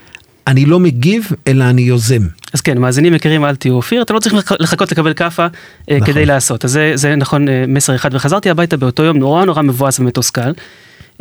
אני 0.48 0.66
לא 0.66 0.80
מגיב, 0.80 1.32
אלא 1.48 1.63
אני 1.63 1.82
יוזם. 1.82 2.22
אז 2.54 2.62
כן, 2.62 2.77
מאזינים 2.77 3.13
יקרים, 3.13 3.46
אל 3.46 3.56
תהיו 3.56 3.74
אופיר, 3.74 4.01
אתה 4.01 4.13
לא 4.13 4.20
צריך 4.20 4.36
לחכות 4.60 4.92
לקבל 4.92 5.13
כאפה 5.13 5.48
אה, 5.92 5.96
נכון. 5.96 6.08
כדי 6.08 6.25
לעשות. 6.25 6.66
אז 6.66 6.72
זה, 6.72 6.92
זה 6.96 7.16
נכון 7.16 7.50
אה, 7.50 7.66
מסר 7.68 7.96
אחד, 7.96 8.13
וחזרתי 8.13 8.50
הביתה 8.50 8.77
באותו 8.77 9.04
יום 9.04 9.18
נורא 9.18 9.46
נורא 9.46 9.62
מבואס 9.62 10.00
ומתוסכל, 10.00 10.51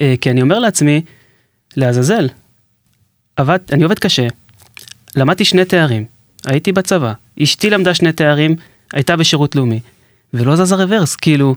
אה, 0.00 0.14
כי 0.20 0.30
אני 0.30 0.42
אומר 0.42 0.58
לעצמי, 0.58 1.02
לעזאזל, 1.76 2.28
עבד, 3.36 3.58
אני 3.72 3.82
עובד 3.82 3.98
קשה, 3.98 4.26
למדתי 5.16 5.44
שני 5.44 5.64
תארים, 5.64 6.04
הייתי 6.46 6.72
בצבא, 6.72 7.12
אשתי 7.42 7.70
למדה 7.70 7.94
שני 7.94 8.12
תארים, 8.12 8.56
הייתה 8.92 9.16
בשירות 9.16 9.56
לאומי, 9.56 9.80
ולא 10.34 10.56
זז 10.56 10.72
הרוורס, 10.72 11.16
כאילו, 11.16 11.54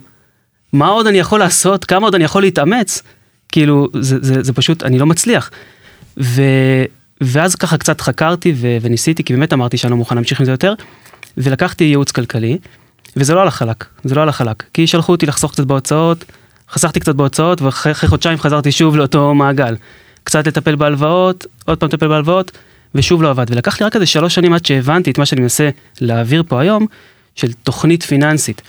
מה 0.74 0.88
עוד 0.88 1.08
אני 1.08 1.18
יכול 1.18 1.40
לעשות, 1.40 1.86
כמה 1.86 2.08
עוד 2.08 2.16
אני 2.16 2.24
יכול 2.24 2.42
להתאמץ, 2.42 3.02
כאילו, 3.52 3.88
זה, 4.00 4.18
זה, 4.22 4.44
זה 4.44 4.54
פשוט, 4.54 4.84
אני 4.84 5.00
לא 5.00 5.06
מצליח. 5.06 5.52
ו... 6.18 6.42
ואז 7.22 7.56
ככה 7.56 7.78
קצת 7.78 8.02
חקרתי 8.02 8.54
ו- 8.56 8.78
וניסיתי, 8.82 9.24
כי 9.24 9.34
באמת 9.34 9.54
אמרתי 9.54 9.78
שאני 9.78 9.92
לא 9.92 9.98
מוכן 9.98 10.16
להמשיך 10.16 10.40
עם 10.40 10.46
זה 10.46 10.52
יותר, 10.52 10.74
ולקחתי 11.38 11.84
ייעוץ 11.84 12.12
כלכלי, 12.12 12.58
וזה 13.16 13.34
לא 13.34 13.42
הלך 13.42 13.56
חלק, 13.56 13.86
זה 14.04 14.16
לא 14.16 14.22
הלך 14.22 14.36
חלק, 14.36 14.64
כי 14.74 14.88
שלחו 14.88 15.12
אותי 15.12 15.26
לחסוך 15.26 15.52
קצת 15.52 15.66
בהוצאות, 15.66 16.26
חסכתי 16.72 17.00
קצת 17.00 17.16
בהוצאות 17.16 17.62
ואחרי 17.62 18.08
חודשיים 18.08 18.38
חזרתי 18.38 18.72
שוב 18.72 18.98
לאותו 18.98 19.34
מעגל. 19.34 19.76
קצת 20.24 20.48
לטפל 20.48 20.76
בהלוואות, 20.76 21.46
עוד 21.66 21.78
פעם 21.78 21.90
לטפל 21.90 22.08
בהלוואות, 22.08 22.52
ושוב 22.96 23.24
לא 23.24 23.30
עבד. 23.30 23.46
ולקח 23.50 23.80
לי 23.80 23.86
רק 23.86 23.96
איזה 23.96 24.06
שלוש 24.06 24.36
שנים 24.36 24.54
עד 24.54 24.66
שהבנתי 24.66 25.12
את 25.12 25.18
מה 25.18 25.26
שאני 25.26 25.42
מנסה 25.42 25.70
להעביר 26.02 26.44
פה 26.48 26.62
היום, 26.62 26.86
של 27.36 27.54
תוכנית 27.54 28.04
פיננסית. 28.04 28.62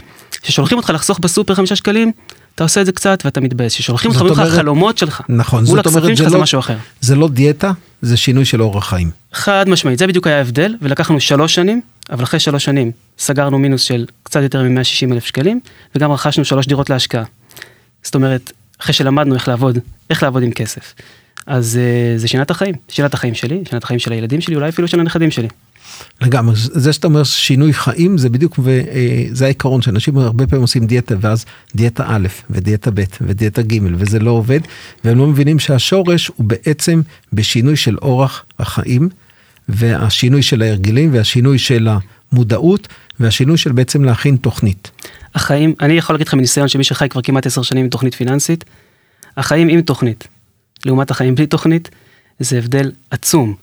כששולחים 0.43 0.79
אותך 0.79 0.91
לחסוך 0.95 1.19
בסופר 1.19 1.55
חמישה 1.55 1.77
שקלים, 1.77 2.13
אתה 2.61 2.65
עושה 2.65 2.81
את 2.81 2.87
זה 2.87 2.93
קצת 2.93 3.23
ואתה 3.25 3.41
מתבאס. 3.41 3.89
אומרים 3.89 4.11
לך 4.15 4.21
אומרת- 4.21 4.53
החלומות 4.53 4.99
שלך, 4.99 5.21
נכון, 5.29 5.65
מול 5.65 5.67
זאת 5.67 5.87
אומרת, 5.87 6.07
הכספים 6.07 6.29
זה 6.31 6.37
לא- 6.37 6.43
משהו 6.43 6.59
אחר. 6.61 6.77
זה 7.01 7.15
לא 7.17 7.29
דיאטה, 7.29 7.73
זה 8.03 8.17
שינוי 8.17 8.45
של 8.45 8.63
אורח 8.63 8.89
חיים. 8.89 9.11
חד 9.33 9.69
משמעית, 9.69 9.99
זה 9.99 10.07
בדיוק 10.07 10.27
היה 10.27 10.37
ההבדל, 10.39 10.75
ולקחנו 10.83 11.21
שלוש 11.21 11.55
שנים, 11.55 11.81
אבל 12.11 12.25
אחרי 12.25 12.41
שלוש 12.41 12.65
שנים 12.65 12.91
סגרנו 13.19 13.59
מינוס 13.59 13.83
של 13.83 14.07
קצת 14.23 14.41
יותר 14.43 14.63
מ-160 14.63 15.13
אלף 15.13 15.25
שקלים, 15.25 15.61
וגם 15.95 16.13
רכשנו 16.13 16.45
שלוש 16.45 16.67
דירות 16.67 16.91
להשקעה. 16.91 17.25
זאת 18.03 18.15
אומרת, 18.15 18.53
אחרי 18.81 18.93
שלמדנו 18.95 19.35
איך 19.35 19.49
לעבוד, 19.49 19.79
איך 20.11 20.23
לעבוד 20.23 20.43
עם 20.43 20.51
כסף. 20.53 20.95
אז 21.47 21.79
אה, 21.83 22.19
זה 22.19 22.29
שינה 22.29 22.43
את 22.43 22.51
החיים, 22.51 22.75
שינה 22.89 23.09
את 23.09 23.15
החיים 23.15 23.35
שלי, 23.35 23.63
שינה 23.69 23.79
את 23.79 23.85
החיים 23.85 23.99
של 23.99 24.13
הילדים 24.13 24.41
שלי, 24.41 24.55
אולי 24.55 24.69
אפילו 24.69 24.89
של 24.89 25.01
הנכדים 25.01 25.31
שלי. 25.31 25.49
לגמרי, 26.21 26.55
זה 26.57 26.93
שאתה 26.93 27.07
אומר 27.07 27.25
שינוי 27.25 27.73
חיים 27.73 28.19
זה 28.19 28.29
בדיוק, 28.29 28.59
וזה 28.59 29.45
העיקרון 29.45 29.83
שאנשים 29.83 30.19
הרבה 30.19 30.47
פעמים 30.47 30.63
עושים 30.63 30.87
דיאטה 30.87 31.15
ואז 31.21 31.45
דיאטה 31.75 32.05
א' 32.09 32.29
ודיאטה 32.51 32.91
ב' 32.91 33.05
ודיאטה 33.21 33.63
ג' 33.63 33.79
וזה 33.97 34.19
לא 34.19 34.31
עובד, 34.31 34.61
והם 35.05 35.19
לא 35.19 35.27
מבינים 35.27 35.59
שהשורש 35.59 36.31
הוא 36.37 36.47
בעצם 36.47 37.01
בשינוי 37.33 37.77
של 37.77 37.97
אורח 38.03 38.45
החיים, 38.59 39.09
והשינוי 39.69 40.43
של 40.43 40.63
ההרגלים 40.63 41.15
והשינוי 41.15 41.59
של 41.59 41.89
המודעות 42.33 42.89
והשינוי 43.21 43.57
של 43.57 43.73
בעצם 43.73 44.05
להכין 44.05 44.37
תוכנית. 44.37 44.91
החיים, 45.35 45.75
אני 45.81 45.93
יכול 45.93 46.15
להגיד 46.15 46.27
לך 46.27 46.35
מניסיון 46.35 46.69
שמי 46.69 46.85
שחי 46.85 47.09
כבר 47.09 47.23
כמעט 47.23 47.47
עשר 47.47 47.63
שנים 47.63 47.85
עם 47.85 47.91
תוכנית 47.91 48.15
פיננסית, 48.15 48.65
החיים 49.37 49.69
עם 49.69 49.81
תוכנית, 49.81 50.29
לעומת 50.85 51.11
החיים 51.11 51.35
בלי 51.35 51.47
תוכנית, 51.47 51.91
זה 52.41 52.59
הבדל 52.59 52.93
עצום. 53.11 53.55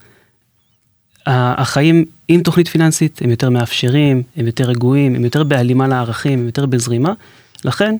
החיים 1.27 2.05
עם 2.27 2.41
תוכנית 2.41 2.67
פיננסית 2.67 3.21
הם 3.21 3.29
יותר 3.29 3.50
מאפשרים, 3.50 4.24
הם 4.36 4.45
יותר 4.45 4.63
רגועים, 4.63 5.15
הם 5.15 5.24
יותר 5.24 5.43
בהלימה 5.43 5.88
לערכים, 5.88 6.39
הם 6.39 6.45
יותר 6.45 6.65
בזרימה, 6.65 7.13
לכן 7.65 7.95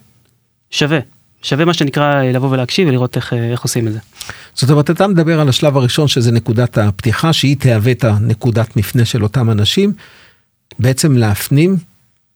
שווה, 0.71 1.00
שווה 1.41 1.65
מה 1.65 1.74
שנקרא 1.74 2.24
לבוא 2.24 2.50
ולהקשיב 2.50 2.88
ולראות 2.88 3.15
איך, 3.15 3.33
אה, 3.33 3.51
איך 3.51 3.62
עושים 3.62 3.88
את 3.88 3.93
זה. 3.93 4.00
זאת 4.53 4.69
אומרת, 4.69 4.89
אתה 4.89 5.07
מדבר 5.07 5.39
על 5.39 5.50
השלב 5.50 5.77
הראשון 5.77 6.07
שזה 6.07 6.31
נקודת 6.31 6.77
הפתיחה, 6.77 7.33
שהיא 7.33 7.57
תהווה 7.59 7.91
את 7.91 8.03
הנקודת 8.03 8.77
מפנה 8.77 9.05
של 9.05 9.24
אותם 9.24 9.50
אנשים, 9.50 9.93
בעצם 10.79 11.17
להפנים, 11.17 11.77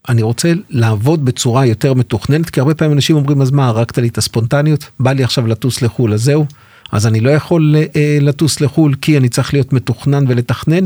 אני 0.09 0.21
רוצה 0.21 0.53
לעבוד 0.69 1.25
בצורה 1.25 1.65
יותר 1.65 1.93
מתוכננת, 1.93 2.50
כי 2.50 2.59
הרבה 2.59 2.75
פעמים 2.75 2.93
אנשים 2.93 3.15
אומרים, 3.15 3.41
אז 3.41 3.51
מה, 3.51 3.67
הרגת 3.67 3.97
לי 3.97 4.07
את 4.07 4.17
הספונטניות? 4.17 4.85
בא 5.00 5.11
לי 5.11 5.23
עכשיו 5.23 5.47
לטוס 5.47 5.81
לחו"ל, 5.81 6.13
אז 6.13 6.23
זהו. 6.23 6.45
אז 6.91 7.07
אני 7.07 7.19
לא 7.19 7.29
יכול 7.29 7.75
אה, 7.95 8.17
לטוס 8.21 8.62
לחו"ל 8.62 8.95
כי 9.01 9.17
אני 9.17 9.29
צריך 9.29 9.53
להיות 9.53 9.74
מתוכנן 9.74 10.25
ולתכנן? 10.27 10.86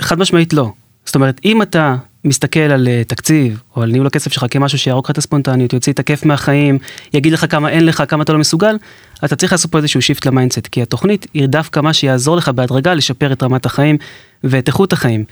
חד 0.00 0.18
משמעית 0.18 0.52
לא. 0.52 0.72
זאת 1.04 1.14
אומרת, 1.14 1.40
אם 1.44 1.62
אתה 1.62 1.96
מסתכל 2.24 2.60
על 2.60 2.88
אה, 2.88 3.02
תקציב 3.06 3.62
או 3.76 3.82
על 3.82 3.90
ניהול 3.90 4.06
הכסף 4.06 4.32
שלך 4.32 4.46
כמשהו 4.50 4.78
שיהרוג 4.78 5.04
לך 5.04 5.10
את 5.10 5.18
הספונטניות, 5.18 5.72
יוציא 5.72 5.92
את 5.92 5.98
הכיף 5.98 6.24
מהחיים, 6.24 6.78
יגיד 7.14 7.32
לך 7.32 7.46
כמה 7.50 7.68
אין 7.68 7.86
לך, 7.86 8.02
כמה 8.08 8.22
אתה 8.22 8.32
לא 8.32 8.38
מסוגל, 8.38 8.76
אתה 9.24 9.36
צריך 9.36 9.52
לעשות 9.52 9.70
פה 9.70 9.78
איזשהו 9.78 10.02
shift 10.02 10.26
ל 10.26 10.30
mindset, 10.30 10.66
כי 10.66 10.82
התוכנית 10.82 11.26
היא 11.34 11.46
דווקא 11.46 11.80
מה 11.80 11.92
שיעזור 11.92 12.36
לך 12.36 12.48
בהדרגה 12.48 12.94
לשפר 12.94 13.32
את 13.32 13.42
רמת 13.42 13.66
החיים 13.66 13.98
ואת 14.44 14.68
איכות 14.68 14.92
החיים. 14.92 15.24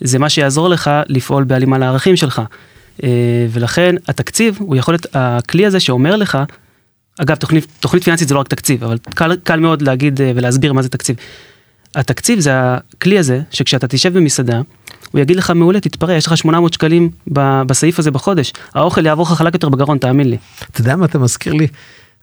זה 0.00 0.18
מה 0.18 0.28
שיעזור 0.28 0.68
לך 0.68 0.90
לפעול 1.06 1.44
בהלימה 1.44 1.78
לערכים 1.78 2.16
שלך. 2.16 2.42
אה, 3.02 3.08
ולכן 3.50 3.94
התקציב 4.08 4.56
הוא 4.60 4.76
יכול 4.76 4.94
להיות 4.94 5.06
הכלי 5.14 5.66
הזה 5.66 5.80
שאומר 5.80 6.16
לך, 6.16 6.38
אגב 7.18 7.36
תוכנית, 7.36 7.66
תוכנית 7.80 8.04
פיננסית 8.04 8.28
זה 8.28 8.34
לא 8.34 8.40
רק 8.40 8.48
תקציב, 8.48 8.84
אבל 8.84 8.98
קל, 9.14 9.36
קל 9.36 9.60
מאוד 9.60 9.82
להגיד 9.82 10.20
אה, 10.20 10.32
ולהסביר 10.34 10.72
מה 10.72 10.82
זה 10.82 10.88
תקציב. 10.88 11.16
התקציב 11.94 12.40
זה 12.40 12.50
הכלי 12.54 13.18
הזה 13.18 13.40
שכשאתה 13.50 13.88
תשב 13.88 14.14
במסעדה, 14.18 14.60
הוא 15.12 15.20
יגיד 15.20 15.36
לך 15.36 15.50
מעולה 15.50 15.80
תתפרע 15.80 16.14
יש 16.14 16.26
לך 16.26 16.36
800 16.36 16.72
שקלים 16.72 17.10
ב- 17.32 17.62
בסעיף 17.62 17.98
הזה 17.98 18.10
בחודש, 18.10 18.52
האוכל 18.74 19.06
יעבור 19.06 19.26
לך 19.26 19.32
חלק 19.32 19.54
יותר 19.54 19.68
בגרון 19.68 19.98
תאמין 19.98 20.30
לי. 20.30 20.36
אתה 20.70 20.80
יודע 20.80 20.96
מה 20.96 21.04
אתה 21.04 21.18
מזכיר 21.18 21.52
לי? 21.52 21.66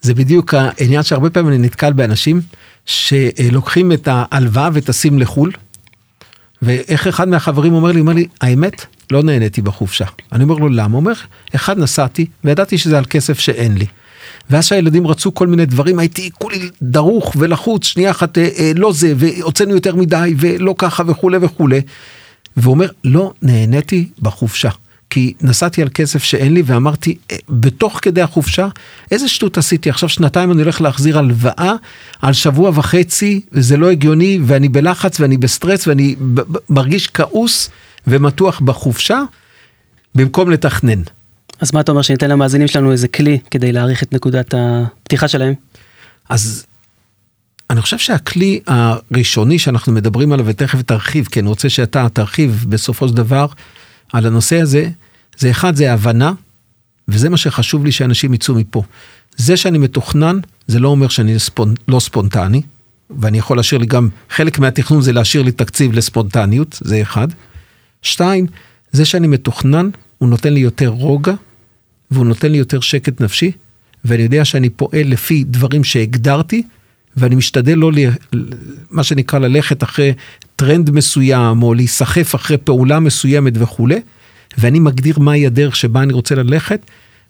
זה 0.02 0.14
בדיוק 0.14 0.54
העניין 0.54 1.04
שהרבה 1.04 1.30
פעמים 1.30 1.54
אני 1.54 1.58
נתקל 1.58 1.94
באנשים 1.94 2.42
שלוקחים 2.86 3.92
את 3.92 4.08
ההלוואה 4.12 4.70
וטסים 4.74 5.20
לחו"ל, 5.20 5.52
ואיך 6.62 7.08
אחד 7.08 7.28
מהחברים 7.28 7.74
אומר 7.74 7.92
לי, 7.92 8.00
אומר 8.00 8.14
לי, 8.14 8.28
האמת, 8.42 8.86
לא 9.12 9.24
נהניתי 9.24 9.62
בחופשה. 9.62 10.06
אני 10.32 10.44
אומר 10.44 10.56
לו, 10.56 10.70
למה? 10.70 10.84
הוא 10.94 10.96
אומר, 10.96 11.14
אחד 11.56 11.80
נסעתי, 11.80 12.26
וידעתי 12.44 12.78
שזה 12.78 12.98
על 12.98 13.06
כסף 13.06 13.40
שאין 13.40 13.78
לי. 13.78 13.86
ואז 14.50 14.66
שהילדים 14.66 15.08
רצו 15.08 15.34
כל 15.34 15.48
מיני 15.48 15.66
דברים, 15.66 16.00
הייתי 16.00 16.30
כולי 16.34 16.70
דרוך 16.82 17.36
ולחוץ, 17.40 17.86
שנייה 17.86 18.12
אחת 18.12 18.38
אה, 18.38 18.50
אה, 18.58 18.72
לא 18.76 18.94
זה, 18.94 19.14
והוצאנו 19.18 19.74
יותר 19.74 19.96
מדי, 19.96 20.34
ולא 20.38 20.76
ככה 20.78 21.04
וכולי 21.08 21.38
וכולי. 21.42 21.82
והוא 22.58 22.74
אומר, 22.74 22.90
לא 23.04 23.34
נהניתי 23.42 24.08
בחופשה. 24.22 24.70
כי 25.10 25.34
נסעתי 25.42 25.82
על 25.82 25.90
כסף 25.94 26.24
שאין 26.24 26.54
לי 26.54 26.64
ואמרתי, 26.66 27.16
"אה, 27.32 27.38
בתוך 27.50 28.00
כדי 28.02 28.22
החופשה, 28.22 28.68
איזה 29.12 29.28
שטות 29.28 29.58
עשיתי, 29.58 29.90
עכשיו 29.90 30.10
שנתיים 30.10 30.52
אני 30.52 30.62
הולך 30.62 30.82
להחזיר 30.82 31.18
הלוואה 31.18 31.74
על 32.22 32.34
שבוע 32.34 32.72
וחצי, 32.74 33.42
וזה 33.52 33.78
לא 33.78 33.92
הגיוני, 33.92 34.40
ואני 34.46 34.70
בלחץ 34.70 35.20
ואני 35.20 35.38
בסטרס 35.38 35.88
ואני 35.88 36.16
מרגיש 36.70 37.08
כעוס 37.08 37.70
ומתוח 38.08 38.60
בחופשה, 38.60 39.22
במקום 40.16 40.52
לתכנן. 40.52 41.02
אז 41.60 41.74
מה 41.74 41.82
אתה 41.82 41.92
אומר 41.92 42.02
שניתן 42.02 42.30
למאזינים 42.30 42.68
שלנו 42.68 42.92
איזה 42.92 43.08
כלי 43.08 43.40
כדי 43.52 43.72
להעריך 43.72 44.04
את 44.04 44.14
נקודת 44.14 44.54
הפתיחה 44.58 45.28
שלהם? 45.28 45.54
אז 46.30 46.66
אני 47.70 47.82
חושב 47.82 47.98
שהכלי 47.98 48.60
הראשוני 48.68 49.60
שאנחנו 49.60 49.94
מדברים 49.94 50.32
עליו, 50.32 50.46
ותכף 50.46 50.82
תרחיב, 50.82 51.28
כי 51.32 51.40
אני 51.40 51.50
רוצה 51.50 51.70
שאתה 51.70 52.10
תרחיב 52.10 52.66
בסופו 52.70 53.08
של 53.08 53.14
דבר 53.14 53.46
על 54.14 54.26
הנושא 54.26 54.62
הזה, 54.62 54.90
זה 55.38 55.52
אחד, 55.52 55.76
זה 55.76 55.94
הבנה, 55.94 56.34
וזה 57.08 57.30
מה 57.30 57.38
שחשוב 57.38 57.86
לי 57.86 57.92
שאנשים 57.92 58.34
יצאו 58.34 58.56
מפה. 58.56 58.84
זה 59.38 59.58
שאני 59.58 59.78
מתוכנן, 59.78 60.40
זה 60.68 60.80
לא 60.80 60.88
אומר 60.88 61.08
שאני 61.08 61.40
ספונ... 61.40 61.74
לא 61.88 62.00
ספונטני, 62.00 62.62
ואני 63.20 63.38
יכול 63.38 63.58
להשאיר 63.58 63.82
לי 63.82 63.88
גם, 63.88 64.10
חלק 64.30 64.60
מהתכנון 64.60 65.02
זה 65.02 65.14
להשאיר 65.14 65.44
לי 65.44 65.52
תקציב 65.52 65.94
לספונטניות, 65.94 66.80
זה 66.82 67.02
אחד. 67.02 67.28
שתיים, 68.02 68.48
זה 68.92 69.06
שאני 69.06 69.28
מתוכנן, 69.28 69.90
הוא 70.18 70.30
נותן 70.30 70.54
לי 70.54 70.60
יותר 70.60 70.88
רוגע, 70.88 71.34
והוא 72.16 72.26
נותן 72.26 72.52
לי 72.52 72.58
יותר 72.58 72.80
שקט 72.80 73.22
נפשי, 73.22 73.52
ואני 74.06 74.24
יודע 74.24 74.46
שאני 74.46 74.70
פועל 74.70 75.08
לפי 75.08 75.44
דברים 75.48 75.84
שהגדרתי, 75.84 76.64
ואני 77.18 77.36
משתדל 77.36 77.78
לא, 77.78 77.92
ל... 77.92 77.98
מה 78.92 79.04
שנקרא, 79.04 79.40
ללכת 79.40 79.84
אחרי 79.84 80.14
טרנד 80.56 80.92
מסוים, 80.92 81.64
או 81.64 81.74
להיסחף 81.74 82.36
אחרי 82.36 82.58
פעולה 82.58 83.00
מסוימת 83.00 83.54
וכולי, 83.56 84.02
ואני 84.58 84.80
מגדיר 84.80 85.20
מהי 85.20 85.46
הדרך 85.46 85.76
שבה 85.76 86.04
אני 86.04 86.14
רוצה 86.14 86.36
ללכת, 86.36 86.80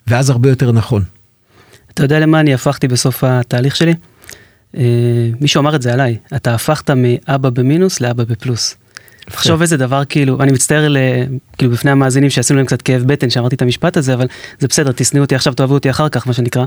ואז 0.07 0.29
הרבה 0.29 0.49
יותר 0.49 0.71
נכון. 0.71 1.03
אתה 1.93 2.03
יודע 2.03 2.19
למה 2.19 2.39
אני 2.39 2.53
הפכתי 2.53 2.87
בסוף 2.87 3.23
התהליך 3.23 3.75
שלי? 3.75 3.93
אה, 4.77 5.29
מישהו 5.41 5.61
אמר 5.61 5.75
את 5.75 5.81
זה 5.81 5.93
עליי, 5.93 6.17
אתה 6.35 6.55
הפכת 6.55 6.89
מאבא 6.89 7.49
במינוס 7.49 8.01
לאבא 8.01 8.23
בפלוס. 8.23 8.75
תחשוב 9.25 9.61
איזה 9.61 9.77
דבר 9.77 10.05
כאילו, 10.05 10.41
אני 10.41 10.51
מצטער 10.51 10.87
ל, 10.87 10.97
כאילו 11.57 11.71
בפני 11.71 11.91
המאזינים 11.91 12.29
שעשינו 12.29 12.57
להם 12.57 12.65
קצת 12.65 12.81
כאב 12.81 13.03
בטן 13.03 13.29
שאמרתי 13.29 13.55
את 13.55 13.61
המשפט 13.61 13.97
הזה, 13.97 14.13
אבל 14.13 14.27
זה 14.59 14.67
בסדר, 14.67 14.91
תשנאו 14.95 15.21
אותי 15.21 15.35
עכשיו, 15.35 15.53
תאהבו 15.53 15.73
אותי 15.73 15.89
אחר 15.89 16.09
כך, 16.09 16.27
מה 16.27 16.33
שנקרא. 16.33 16.65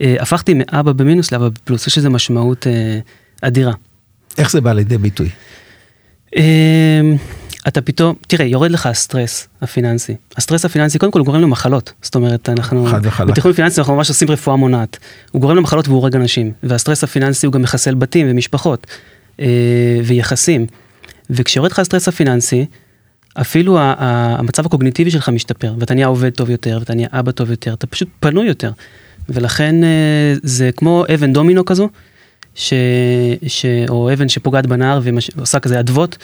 אה, 0.00 0.16
הפכתי 0.20 0.54
מאבא 0.54 0.92
במינוס 0.92 1.32
לאבא 1.32 1.48
בפלוס, 1.48 1.86
יש 1.86 1.98
לזה 1.98 2.08
משמעות 2.08 2.66
אה, 2.66 2.98
אדירה. 3.42 3.72
איך 4.38 4.50
זה 4.50 4.60
בא 4.60 4.72
לידי 4.72 4.98
ביטוי? 4.98 5.28
אה, 6.36 7.00
אתה 7.68 7.80
פתאום, 7.80 8.14
תראה, 8.26 8.46
יורד 8.46 8.70
לך 8.70 8.86
הסטרס 8.86 9.48
הפיננסי. 9.62 10.16
הסטרס 10.36 10.64
הפיננסי 10.64 10.98
קודם 10.98 11.12
כל 11.12 11.22
גורם 11.22 11.40
למחלות. 11.40 11.92
זאת 12.02 12.14
אומרת, 12.14 12.48
אנחנו, 12.48 12.86
חד 12.86 13.00
וחלק. 13.02 13.30
בתכנון 13.30 13.54
פיננסי 13.54 13.80
אנחנו 13.80 13.96
ממש 13.96 14.08
עושים 14.08 14.30
רפואה 14.30 14.56
מונעת. 14.56 14.98
הוא 15.30 15.40
גורם 15.40 15.56
למחלות 15.56 15.88
והוא 15.88 15.98
הורג 16.00 16.16
אנשים. 16.16 16.52
והסטרס 16.62 17.04
הפיננסי 17.04 17.46
הוא 17.46 17.52
גם 17.52 17.62
מחסל 17.62 17.94
בתים 17.94 18.26
ומשפחות 18.30 18.86
אה, 19.40 19.46
ויחסים. 20.04 20.66
וכשיורד 21.30 21.70
לך 21.70 21.78
הסטרס 21.78 22.08
הפיננסי, 22.08 22.66
אפילו 23.34 23.78
המצב 23.80 24.66
הקוגניטיבי 24.66 25.10
שלך 25.10 25.28
משתפר, 25.28 25.74
ואתה 25.78 25.94
נהיה 25.94 26.06
עובד 26.06 26.30
טוב 26.30 26.50
יותר, 26.50 26.76
ואתה 26.80 26.94
נהיה 26.94 27.08
אבא 27.12 27.30
טוב 27.30 27.50
יותר, 27.50 27.72
אתה 27.72 27.86
פשוט 27.86 28.08
פנוי 28.20 28.46
יותר. 28.46 28.72
ולכן 29.28 29.84
אה, 29.84 30.34
זה 30.42 30.70
כמו 30.76 31.04
אבן 31.14 31.32
דומינו 31.32 31.64
כזו, 31.64 31.88
ש... 32.54 32.72
ש... 33.46 33.66
או 33.88 34.12
אבן 34.12 34.28
שפוגעת 34.28 34.66
בנהר 34.66 35.00
ועושה 35.36 35.60
כזה 35.60 35.80
אדוות, 35.80 36.18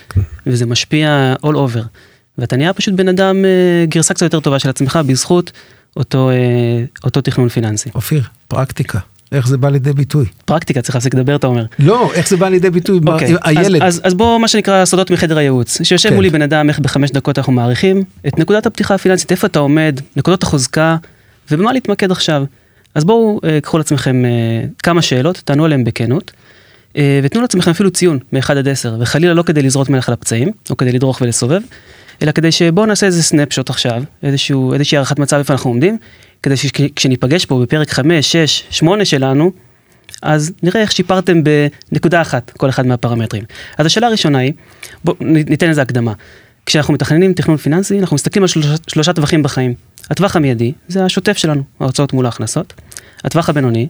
וזה 0.47 0.67
משפיע 0.67 1.35
all 1.43 1.55
over. 1.55 1.83
ואתה 2.39 2.57
נהיה 2.57 2.73
פשוט 2.73 2.95
בן 2.95 3.09
אדם 3.09 3.45
אה, 3.45 3.85
גרסה 3.89 4.15
קצת 4.15 4.23
יותר 4.23 4.41
טובה 4.41 4.59
של 4.59 4.69
עצמך 4.69 4.99
בזכות 5.07 5.53
אותו, 5.97 6.31
אה, 6.31 6.85
אותו 7.05 7.21
תכנון 7.21 7.49
פיננסי. 7.49 7.91
אופיר, 7.95 8.23
פרקטיקה, 8.49 8.99
איך 9.33 9.49
זה 9.49 9.59
בא 9.59 9.69
לידי 9.69 9.93
ביטוי? 9.93 10.25
פרקטיקה, 10.45 10.83
צריך 10.83 10.95
להפסיק 10.95 11.15
לדבר, 11.15 11.37
אתה 11.37 11.47
אומר. 11.47 11.65
לא, 11.79 12.11
איך 12.15 12.29
זה 12.29 12.37
בא 12.37 12.49
לידי 12.49 12.71
ביטוי? 12.71 13.01
מה- 13.03 13.13
אוקיי, 13.13 13.35
הילד, 13.43 13.83
אז, 13.83 13.95
אז, 13.97 14.01
אז 14.05 14.15
בוא 14.15 14.39
מה 14.39 14.49
שנקרא 14.49 14.85
סודות 14.85 15.11
מחדר 15.11 15.39
הייעוץ, 15.39 15.83
שיושב 15.83 16.09
כן. 16.09 16.15
מולי 16.15 16.31
בן 16.31 16.43
אדם 16.43 16.69
איך 16.69 16.79
בחמש 16.79 17.11
דקות 17.11 17.39
אנחנו 17.39 17.53
מעריכים 17.53 18.05
את 18.27 18.39
נקודת 18.39 18.67
הפתיחה 18.67 18.95
הפיננסית, 18.95 19.31
איפה 19.31 19.47
אתה 19.47 19.59
עומד, 19.59 20.01
נקודות 20.17 20.43
החוזקה, 20.43 20.97
ובמה 21.51 21.73
להתמקד 21.73 22.11
עכשיו. 22.11 22.45
אז 22.95 23.05
בואו 23.05 23.41
אה, 23.45 23.61
קחו 23.61 23.79
לעצמכם 23.79 24.25
אה, 24.25 24.31
כמה 24.83 25.03
שאלות, 25.03 25.43
תענו 25.45 25.65
עליהן 25.65 25.85
בכנות, 25.85 26.33
אה, 26.97 27.21
ותנו 27.23 27.41
לעצמכם 27.43 27.71
אפילו 27.71 27.91
ציון 27.91 28.19
מ-1 28.33 28.53
עד 28.53 28.69
10, 28.69 28.97
וחלילה 29.01 29.35
לא 29.35 29.43
כדי 29.43 29.63
לזרות 29.63 29.89
מלך 29.89 30.09
על 30.09 30.13
הפצעים, 30.13 30.51
או 30.71 30.77
כדי 30.77 30.93
לדרוך 30.93 31.21
ולסובב, 31.21 31.61
אלא 32.23 32.33
כדי 32.33 32.53
שבואו 32.53 32.87
נעשה 32.87 33.07
איזה 33.07 33.23
סנפשוט 33.23 33.71
עכשיו, 33.71 34.03
איזשהו, 34.23 34.73
איזושהי 34.73 34.97
הערכת 34.97 35.19
מצב 35.19 35.37
איפה 35.37 35.53
אנחנו 35.53 35.71
עומדים, 35.71 35.99
כדי 36.43 36.57
שכשניפגש 36.57 37.45
פה 37.45 37.61
בפרק 37.63 37.91
5, 37.91 38.33
6, 38.33 38.63
8 38.71 39.05
שלנו, 39.05 39.53
אז 40.23 40.53
נראה 40.63 40.81
איך 40.81 40.93
שיפרתם 40.93 41.43
בנקודה 41.45 42.21
אחת 42.23 42.51
כל 42.51 42.69
אחד 42.69 42.87
מהפרמטרים. 42.87 43.45
אז 43.79 43.87
השאלה 43.87 44.07
הראשונה 44.07 44.39
היא, 44.39 44.53
בואו 45.05 45.17
ניתן 45.21 45.69
איזה 45.69 45.83
הקדמה. 45.83 46.13
כשאנחנו 46.67 46.95
מתכננים 46.95 47.33
תכנון 47.33 47.57
פיננסי, 47.57 48.01
אנחנו 48.01 48.15
מסתכלים 48.15 48.43
על 48.43 48.49
שלושה, 48.49 48.75
שלושה 48.87 49.13
טווחים 49.13 49.43
בחיים. 49.43 49.75
הטווח 50.11 50.37
המיידי 50.37 50.73
זה 50.89 51.05
השוטף 51.05 51.37
שלנו, 51.37 51.63
ההוצאות 51.81 52.13
מול 52.13 52.27
ההכנסות. 52.27 52.75
הטווח 53.25 53.49
הבינוני 53.49 53.89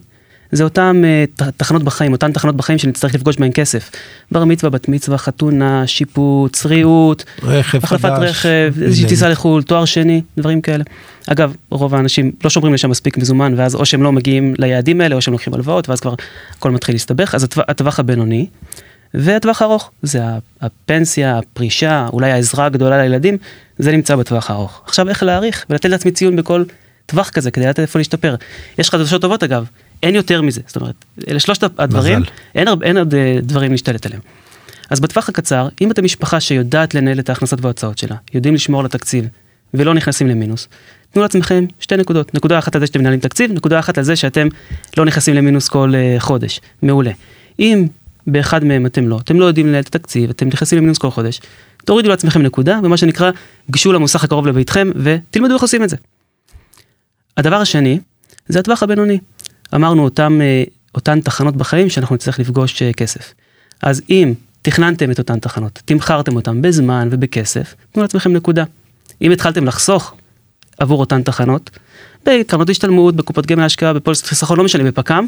זה 0.52 0.64
אותם 0.64 1.02
uh, 1.38 1.44
תחנות 1.56 1.82
בחיים, 1.82 2.12
אותן 2.12 2.32
תחנות 2.32 2.56
בחיים 2.56 2.78
שנצטרך 2.78 3.14
לפגוש 3.14 3.36
בהן 3.36 3.50
כסף. 3.54 3.90
בר 4.32 4.44
מצווה, 4.44 4.70
בת 4.70 4.88
מצווה, 4.88 5.18
חתונה, 5.18 5.86
שיפוץ, 5.86 6.66
ריהוט, 6.66 7.24
החלפת. 7.42 8.04
רכב, 8.04 8.74
איזושהי 8.82 9.08
טיסה 9.08 9.28
לחו"ל, 9.28 9.62
תואר 9.62 9.84
שני, 9.84 10.22
דברים 10.38 10.60
כאלה. 10.60 10.84
אגב, 11.26 11.54
רוב 11.70 11.94
האנשים 11.94 12.32
לא 12.44 12.50
שומרים 12.50 12.74
לשם 12.74 12.90
מספיק 12.90 13.18
מזומן, 13.18 13.54
ואז 13.56 13.74
או 13.74 13.86
שהם 13.86 14.02
לא 14.02 14.12
מגיעים 14.12 14.54
ליעדים 14.58 15.00
האלה, 15.00 15.14
או 15.14 15.20
שהם 15.20 15.32
לוקחים 15.32 15.54
הלוואות, 15.54 15.88
ואז 15.88 16.00
כבר 16.00 16.14
הכל 16.58 16.70
מתחיל 16.70 16.94
להסתבך. 16.94 17.34
אז 17.34 17.46
הטווח 17.68 18.00
הבינוני, 18.00 18.46
והטווח 19.14 19.62
הארוך, 19.62 19.90
זה 20.02 20.22
הפנסיה, 20.60 21.38
הפרישה, 21.38 22.06
אולי 22.12 22.30
העזרה 22.32 22.66
הגדולה 22.66 22.98
לילדים, 23.02 23.38
זה 23.78 23.92
נמצא 23.92 24.16
בטווח 24.16 24.50
הארוך. 24.50 24.82
עכשיו 24.86 25.08
איך 25.08 25.22
להעריך 25.22 25.64
ולתת 25.70 25.88
לעצמי 25.88 26.10
ציון 26.10 26.36
בכל 26.36 26.64
טווח 27.06 27.30
כזה 27.30 27.50
כדי 27.50 27.64
לדעת 27.64 27.80
איפה 27.80 27.98
להשתפר. 27.98 28.34
יש 28.78 28.90
חדשות 28.90 29.22
טובות 29.22 29.42
אגב, 29.42 29.66
אין 30.02 30.14
יותר 30.14 30.42
מזה, 30.42 30.60
זאת 30.66 30.76
אומרת, 30.76 30.94
אלה 31.28 31.40
שלושת 31.40 31.62
הדברים, 31.78 32.20
מזל. 32.20 32.30
אין, 32.54 32.68
הרבה- 32.68 32.86
אין 32.86 32.96
עוד 32.98 33.14
אה, 33.14 33.38
דברים 33.42 33.70
להשתלט 33.72 34.06
עליהם. 34.06 34.20
אז 34.90 35.00
בטווח 35.00 35.28
הקצר, 35.28 35.68
אם 35.80 35.90
אתם 35.90 36.04
משפחה 36.04 36.40
שיודעת 36.40 36.94
לנהל 36.94 37.18
את 37.18 37.28
ההכנסות 37.28 37.60
וההוצאות 37.62 37.98
שלה, 37.98 38.16
יודעים 38.34 38.54
לשמור 38.54 38.80
על 38.80 38.86
התקציב 38.86 39.24
ולא 39.74 39.94
נכנסים 39.94 40.26
למינוס, 40.26 40.68
תנו 41.12 41.22
לעצמכם 41.22 41.64
שתי 41.80 41.96
נקודות, 41.96 42.34
נקודה 42.34 42.58
אחת 42.58 42.74
על 42.74 42.80
זה 42.80 42.86
שאתם 42.86 43.00
מנהלים 43.00 43.20
תקציב, 43.20 43.52
נקודה 43.52 43.78
אחת 43.78 43.98
על 43.98 44.04
זה 44.04 44.16
שאתם 44.16 44.48
לא 44.96 45.04
נכנסים 45.04 45.34
למינוס 45.34 45.68
כל 45.68 45.92
uh, 45.94 46.20
חודש, 46.20 46.60
מעולה. 46.82 47.10
אם 47.58 47.86
באחד 48.26 48.64
מהם 48.64 48.86
אתם 48.86 49.08
לא, 49.08 49.18
אתם 49.18 49.40
לא 49.40 49.44
יודעים 49.44 49.66
לנהל 49.66 49.80
את 49.80 49.86
התקציב, 49.86 50.30
אתם 50.30 50.48
נכנסים 50.48 50.78
למינוס 50.78 50.98
כל 50.98 51.10
חודש, 51.10 51.40
תורידו 51.84 52.08
לעצמכם 52.08 52.42
נקודה, 52.42 52.80
ומה 52.82 52.96
שנקרא, 52.96 53.30
גשו 53.70 53.92
למוסך 53.92 54.24
הקרוב 54.24 54.46
לביתכם 54.46 54.90
ותלמדו 54.96 55.54
איך 55.54 55.62
עושים 55.62 55.82
את 55.84 55.88
זה. 55.88 55.96
הדבר 57.36 57.56
השני, 57.56 57.98
זה 58.48 58.58
הטווח 58.58 58.82
הבינוני. 58.82 59.18
אמרנו 59.74 60.04
אותם, 60.04 60.40
אה, 60.40 60.64
אותן 60.94 61.20
תחנות 61.20 61.56
בחיים 61.56 61.88
שאנחנו 61.88 62.14
נצטרך 62.14 62.38
לפגוש 62.38 62.82
אה, 62.82 62.92
כסף. 62.92 63.34
אז 63.82 64.02
אם 64.10 64.34
תכננתם 64.62 65.10
את 65.10 65.18
אותן 65.18 65.38
תחנות, 65.38 65.82
תמכרתם 65.84 66.36
אותן 66.36 66.62
בזמן 66.62 67.08
ובכסף, 67.10 67.74
תנו 67.92 68.02
לעצמכם 68.02 68.32
נקודה. 68.32 68.64
אם 69.22 69.30
התחלתם 69.30 69.64
לחסוך 69.64 70.14
עבור 70.78 71.00
אותן 71.00 71.22
תחנות, 71.22 71.70
בקרנות 72.26 72.70
השתלמות, 72.70 73.16
בקופות 73.16 73.46
גמל 73.46 73.62
להשקעה, 73.62 73.92
בפוליסת 73.92 74.26
חיסכון, 74.26 74.58
לא 74.58 74.64
משנה, 74.64 74.84
בפק"ם, 74.84 75.26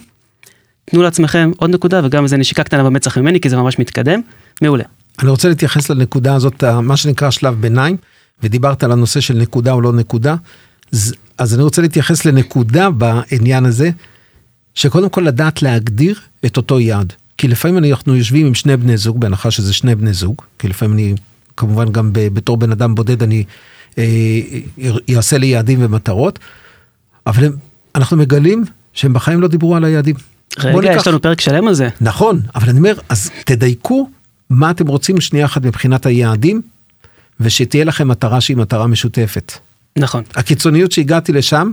תנו 0.85 1.02
לעצמכם 1.02 1.50
עוד 1.57 1.71
נקודה 1.71 2.00
וגם 2.04 2.25
איזה 2.25 2.37
נשיקה 2.37 2.64
קטנה 2.64 2.85
במצח 2.85 3.18
ממני 3.18 3.40
כי 3.40 3.49
זה 3.49 3.57
ממש 3.57 3.78
מתקדם, 3.78 4.21
מעולה. 4.62 4.85
אני 5.23 5.30
רוצה 5.30 5.49
להתייחס 5.49 5.90
לנקודה 5.90 6.35
הזאת, 6.35 6.64
מה 6.64 6.97
שנקרא 6.97 7.30
שלב 7.30 7.54
ביניים, 7.61 7.97
ודיברת 8.42 8.83
על 8.83 8.92
הנושא 8.92 9.21
של 9.21 9.35
נקודה 9.35 9.73
או 9.73 9.80
לא 9.80 9.92
נקודה, 9.92 10.37
אז 11.38 11.54
אני 11.54 11.62
רוצה 11.62 11.83
להתייחס 11.83 12.25
לנקודה 12.25 12.90
בעניין 12.90 13.64
הזה, 13.64 13.90
שקודם 14.79 15.09
כל 15.09 15.21
לדעת 15.21 15.62
להגדיר 15.62 16.21
את 16.47 16.57
אותו 16.57 16.81
יעד. 16.81 17.12
כי 17.38 17.49
לפעמים 17.49 17.85
אנחנו 17.85 18.17
יושבים 18.17 18.47
עם 18.47 18.55
שני 18.55 18.77
בני 18.77 18.97
זוג, 18.97 19.21
בהנחה 19.21 19.51
שזה 19.51 19.73
שני 19.73 19.95
בני 19.95 20.12
זוג, 20.12 20.35
כי 20.59 20.69
לפעמים 20.69 20.95
אני, 20.95 21.14
כמובן 21.57 21.93
גם 21.93 22.11
בתור 22.12 22.57
בן 22.57 22.73
אדם 22.73 22.95
בודד, 22.95 23.23
אני 23.23 23.45
אה, 23.99 24.05
אעשה 25.17 25.38
לי 25.38 25.47
יעדים 25.47 25.79
ומטרות, 25.83 26.38
אבל 27.27 27.45
הם, 27.45 27.53
אנחנו 27.95 28.17
מגלים 28.17 28.64
שהם 28.93 29.12
בחיים 29.12 29.41
לא 29.41 29.49
דיברו 29.49 29.77
על 29.77 29.85
היעדים. 29.85 30.14
רגע, 30.59 30.81
ניקח- 30.81 31.01
יש 31.01 31.07
לנו 31.07 31.23
פרק 31.23 31.41
שלם 31.41 31.69
על 31.69 31.75
זה. 31.75 31.88
נכון, 32.01 32.41
אבל 32.55 32.69
אני 32.69 32.79
אומר, 32.79 32.95
אז 33.09 33.31
תדייקו 33.45 34.11
מה 34.51 34.71
אתם 34.71 34.87
רוצים 34.87 35.21
שנייה 35.21 35.47
אחת 35.47 35.62
מבחינת 35.62 36.07
היעדים, 36.07 36.62
ושתהיה 37.41 37.85
לכם 37.85 38.09
מטרה 38.09 38.41
שהיא 38.41 38.57
מטרה 38.57 38.87
משותפת. 38.87 39.53
נכון. 39.99 40.23
הקיצוניות 40.35 40.93
שהגעתי 40.93 41.33
לשם, 41.33 41.71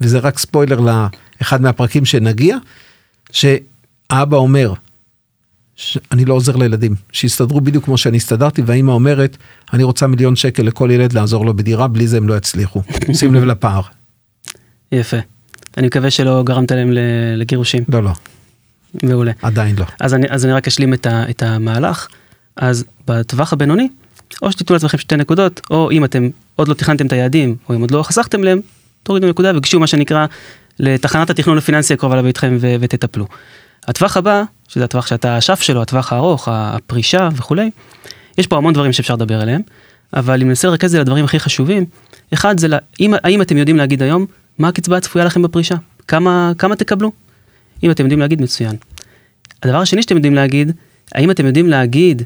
וזה 0.00 0.18
רק 0.18 0.38
ספוילר 0.38 0.80
לאחד 0.80 1.62
מהפרקים 1.62 2.04
שנגיע, 2.04 2.56
שאבא 3.30 4.36
אומר, 4.36 4.72
אני 6.12 6.24
לא 6.24 6.34
עוזר 6.34 6.56
לילדים, 6.56 6.94
שיסתדרו 7.12 7.60
בדיוק 7.60 7.84
כמו 7.84 7.98
שאני 7.98 8.16
הסתדרתי, 8.16 8.62
והאימא 8.66 8.92
אומרת, 8.92 9.36
אני 9.72 9.82
רוצה 9.82 10.06
מיליון 10.06 10.36
שקל 10.36 10.62
לכל 10.62 10.90
ילד 10.92 11.12
לעזור 11.12 11.46
לו 11.46 11.54
בדירה, 11.54 11.88
בלי 11.88 12.06
זה 12.06 12.16
הם 12.16 12.28
לא 12.28 12.36
יצליחו. 12.36 12.82
שים 13.18 13.34
לב 13.34 13.44
לפער. 13.44 13.82
יפה. 14.92 15.16
אני 15.76 15.86
מקווה 15.86 16.10
שלא 16.10 16.42
גרמת 16.42 16.72
להם 16.72 16.90
לגירושים. 17.36 17.84
לא, 17.88 18.02
לא, 18.02 18.10
מעולה. 19.02 19.32
עדיין 19.42 19.76
לא. 19.76 19.84
אז 20.00 20.14
אני, 20.14 20.26
אז 20.30 20.44
אני 20.44 20.52
רק 20.52 20.66
אשלים 20.66 20.94
את, 20.94 21.06
ה, 21.06 21.30
את 21.30 21.42
המהלך. 21.42 22.08
אז 22.56 22.84
בטווח 23.08 23.52
הבינוני, 23.52 23.88
או 24.42 24.52
שתיתנו 24.52 24.74
לעצמכם 24.74 24.98
שתי 24.98 25.16
נקודות, 25.16 25.60
או 25.70 25.90
אם 25.90 26.04
אתם 26.04 26.28
עוד 26.56 26.68
לא 26.68 26.74
תכננתם 26.74 27.06
את 27.06 27.12
היעדים, 27.12 27.56
או 27.68 27.74
אם 27.74 27.80
עוד 27.80 27.90
לא 27.90 28.02
חסכתם 28.02 28.44
להם, 28.44 28.60
תורידו 29.02 29.28
נקודה 29.28 29.56
וגשו 29.56 29.80
מה 29.80 29.86
שנקרא 29.86 30.26
לתחנת 30.78 31.30
התכנון 31.30 31.58
הפיננסי 31.58 31.94
הקרובה 31.94 32.16
לביתכם 32.16 32.56
ו- 32.60 32.74
ותטפלו. 32.80 33.26
הטווח 33.88 34.16
הבא, 34.16 34.42
שזה 34.68 34.84
הטווח 34.84 35.06
שאתה 35.06 35.34
האשף 35.34 35.60
שלו, 35.60 35.82
הטווח 35.82 36.12
הארוך, 36.12 36.48
הפרישה 36.52 37.28
וכולי, 37.36 37.70
יש 38.38 38.46
פה 38.46 38.56
המון 38.56 38.74
דברים 38.74 38.92
שאפשר 38.92 39.14
לדבר 39.14 39.40
עליהם, 39.40 39.60
אבל 40.14 40.42
אם 40.42 40.48
ננסה 40.48 40.68
לרכז 40.68 40.84
את 40.84 40.90
זה 40.90 41.00
לדברים 41.00 41.24
הכי 41.24 41.40
חשובים, 41.40 41.84
אחד 42.34 42.58
זה, 42.58 42.68
לה, 42.68 42.78
אם, 43.00 43.14
האם 43.24 43.42
אתם 43.42 43.56
יודעים 43.56 43.76
להגיד 43.76 44.02
היום, 44.02 44.26
מה 44.58 44.68
הקצבה 44.68 44.96
הצפויה 44.96 45.24
לכם 45.24 45.42
בפרישה? 45.42 45.74
כמה, 46.08 46.52
כמה 46.58 46.76
תקבלו? 46.76 47.12
אם 47.82 47.90
אתם 47.90 48.02
יודעים 48.02 48.20
להגיד, 48.20 48.42
מצוין. 48.42 48.76
הדבר 49.62 49.78
השני 49.78 50.02
שאתם 50.02 50.16
יודעים 50.16 50.34
להגיד, 50.34 50.72
האם 51.14 51.30
אתם 51.30 51.46
יודעים 51.46 51.68
להגיד 51.68 52.22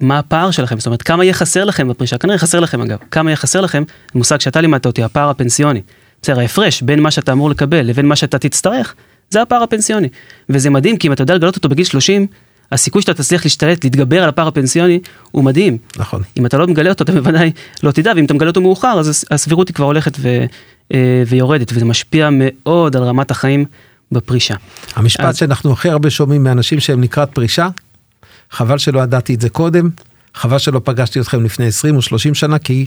מה 0.00 0.18
הפער 0.18 0.50
שלכם, 0.50 0.78
זאת 0.78 0.86
אומרת 0.86 1.02
כמה 1.02 1.24
יהיה 1.24 1.34
חסר 1.34 1.64
לכם 1.64 1.88
בפרישה, 1.88 2.18
כנראה 2.18 2.38
חסר 2.38 2.60
לכם 2.60 2.80
אגב, 2.80 2.98
כמה 3.10 3.30
יהיה 3.30 3.36
חסר 3.36 3.60
לכם, 3.60 3.82
מושג 4.14 4.40
שאתה 4.40 4.60
לימדת 4.60 4.86
אותי, 4.86 5.02
הפער 5.02 5.30
הפנסיוני. 5.30 5.80
בסדר, 6.22 6.40
ההפרש 6.40 6.82
בין 6.82 7.00
מה 7.02 7.10
שאתה 7.10 7.32
אמור 7.32 7.50
לקבל 7.50 7.80
לבין 7.86 8.06
מה 8.06 8.16
שאתה 8.16 8.38
תצטרך, 8.38 8.94
זה 9.30 9.42
הפער 9.42 9.62
הפנסיוני. 9.62 10.08
וזה 10.48 10.70
מדהים, 10.70 10.96
כי 10.96 11.08
אם 11.08 11.12
אתה 11.12 11.22
יודע 11.22 11.34
לגלות 11.34 11.56
אותו 11.56 11.68
בגיל 11.68 11.84
30, 11.84 12.26
הסיכוי 12.72 13.02
שאתה 13.02 13.14
תצליח 13.14 13.44
להשתלט, 13.44 13.84
להתגבר 13.84 14.22
על 14.22 14.28
הפער 14.28 14.48
הפנסיוני, 14.48 15.00
הוא 15.30 15.44
מדהים. 15.44 15.78
נכון. 15.96 16.22
אם 16.38 16.46
אתה 16.46 16.58
לא 16.58 16.66
מגלה 16.66 16.90
אותו, 16.90 17.04
אתה 17.04 17.12
בוודאי 17.12 17.52
לא 17.82 17.90
תדע, 17.90 18.12
ואם 18.16 18.24
אתה 18.24 18.34
מגלה 18.34 18.48
אותו 18.48 18.60
מאוחר, 18.60 18.98
אז 19.00 19.08
הס- 19.08 19.24
הסבירות 19.30 19.68
היא 19.68 19.74
כבר 19.74 19.84
הולכת 19.86 20.16
ו, 20.20 20.44
אה, 20.94 21.22
ויורדת, 21.26 21.72
וזה 21.72 21.84
משפיע 21.84 22.28
מאוד 22.32 22.96
על 22.96 23.02
רמת 23.02 23.30
החיים 23.30 23.64
בפרישה. 24.12 24.54
המשפט 24.96 25.24
אז- 25.24 25.36
שאנחנו 25.36 25.72
הכי 25.72 25.88
הרבה 25.90 26.10
שומעים 26.10 26.44
מאנשים 26.44 26.80
שהם 26.80 27.02
לקראת 27.02 27.28
פרישה, 27.30 27.68
חבל 28.50 28.78
שלא 28.78 29.00
ידעתי 29.00 29.34
את 29.34 29.40
זה 29.40 29.48
קודם, 29.48 29.88
חבל 30.34 30.58
שלא 30.58 30.80
פגשתי 30.84 31.20
אתכם 31.20 31.44
לפני 31.44 31.66
20 31.66 31.96
או 31.96 32.02
30 32.02 32.34
שנה, 32.34 32.58
כי 32.58 32.86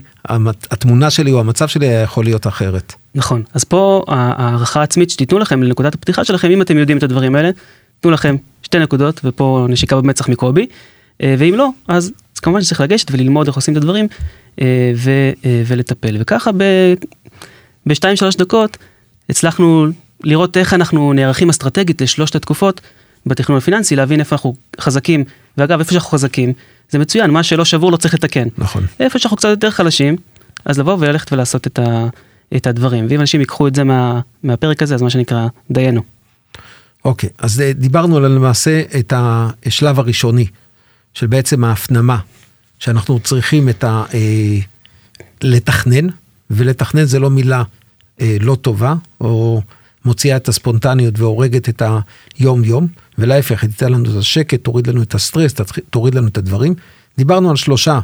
התמונה 0.71 1.09
שלי 1.09 1.31
או 1.31 1.39
המצב 1.39 1.67
שלי 1.67 1.87
היה 1.87 2.01
יכול 2.01 2.23
להיות 2.23 2.47
אחרת. 2.47 2.93
נכון, 3.15 3.43
אז 3.53 3.63
פה 3.63 4.03
ה- 4.07 4.43
הערכה 4.43 4.79
העצמית 4.79 5.09
שתיתנו 5.09 5.39
לכם 5.39 5.63
לנקודת 5.63 5.93
הפתיחה 5.93 6.25
שלכם, 6.25 6.51
אם 6.51 6.61
אתם 6.61 6.77
יודעים 6.77 6.97
את 6.97 7.03
הדברים 7.03 7.35
האלה, 7.35 7.49
תנו 7.99 8.11
לכם 8.11 8.35
שתי 8.63 8.79
נקודות, 8.79 9.21
ופה 9.23 9.65
נשיקה 9.69 9.95
במצח 9.95 10.29
מקובי, 10.29 10.67
אה, 11.23 11.35
ואם 11.37 11.53
לא, 11.57 11.69
אז, 11.87 12.11
אז 12.35 12.39
כמובן 12.39 12.61
שצריך 12.61 12.81
לגשת 12.81 13.11
וללמוד 13.11 13.47
איך 13.47 13.55
עושים 13.55 13.73
את 13.73 13.77
הדברים, 13.77 14.07
אה, 14.61 14.91
ו, 14.95 15.11
אה, 15.45 15.63
ולטפל. 15.67 16.17
וככה 16.19 16.51
ב, 16.51 16.63
בשתיים 17.85 18.15
שלוש 18.15 18.35
דקות 18.35 18.77
הצלחנו 19.29 19.87
לראות 20.23 20.57
איך 20.57 20.73
אנחנו 20.73 21.13
נערכים 21.13 21.49
אסטרטגית 21.49 22.01
לשלושת 22.01 22.35
התקופות 22.35 22.81
בתכנון 23.25 23.57
הפיננסי, 23.57 23.95
להבין 23.95 24.19
איפה 24.19 24.35
אנחנו 24.35 24.55
חזקים, 24.79 25.23
ואגב, 25.57 25.79
איפה 25.79 25.91
שאנחנו 25.91 26.09
חזקים, 26.09 26.53
זה 26.89 26.99
מצוין, 26.99 27.31
מה 27.31 27.43
שלא 27.43 27.65
שבור 27.65 27.91
לא 27.91 27.97
צריך 27.97 28.13
לתקן. 28.13 28.47
נכון. 28.57 28.85
איפה 28.99 29.19
שאנחנו 29.19 29.37
קצת 29.37 29.49
יותר 29.49 29.69
חלשים, 29.69 30.15
אז 30.65 30.79
לבוא 30.79 30.97
וללכת 30.99 31.33
ולעשות 31.33 31.67
את, 31.67 31.79
ה, 31.79 32.07
את 32.55 32.67
הדברים. 32.67 33.07
ואם 33.09 33.19
אנשים 33.19 33.39
ייקחו 33.39 33.67
את 33.67 33.75
זה 33.75 33.83
מה, 33.83 34.21
מהפרק 34.43 34.83
הזה, 34.83 34.95
אז 34.95 35.01
מה 35.01 35.09
שנקרא, 35.09 35.47
דיינו. 35.71 36.01
אוקיי, 37.05 37.29
אז 37.37 37.61
אה, 37.61 37.73
דיברנו 37.73 38.17
על 38.17 38.27
למעשה 38.27 38.81
את 38.99 39.13
השלב 39.15 39.99
הראשוני, 39.99 40.45
של 41.13 41.27
בעצם 41.27 41.63
ההפנמה, 41.63 42.17
שאנחנו 42.79 43.19
צריכים 43.19 43.69
את 43.69 43.83
ה... 43.83 44.03
אה, 44.13 44.59
לתכנן, 45.43 46.07
ולתכנן 46.49 47.03
זה 47.03 47.19
לא 47.19 47.29
מילה 47.29 47.63
אה, 48.21 48.37
לא 48.39 48.55
טובה, 48.55 48.93
או 49.21 49.61
מוציאה 50.05 50.37
את 50.37 50.49
הספונטניות 50.49 51.19
והורגת 51.19 51.69
את 51.69 51.81
היום-יום, 52.37 52.87
ולהפך, 53.21 53.63
היא 53.63 53.69
תיתן 53.69 53.91
לנו 53.91 54.11
את 54.11 54.17
השקט, 54.17 54.63
תוריד 54.63 54.87
לנו 54.87 55.01
את 55.01 55.15
הסטרס, 55.15 55.53
תוריד 55.89 56.15
לנו 56.15 56.27
את 56.27 56.37
הדברים. 56.37 56.73
דיברנו 57.17 57.49
על 57.49 57.55
שלושה 57.55 57.99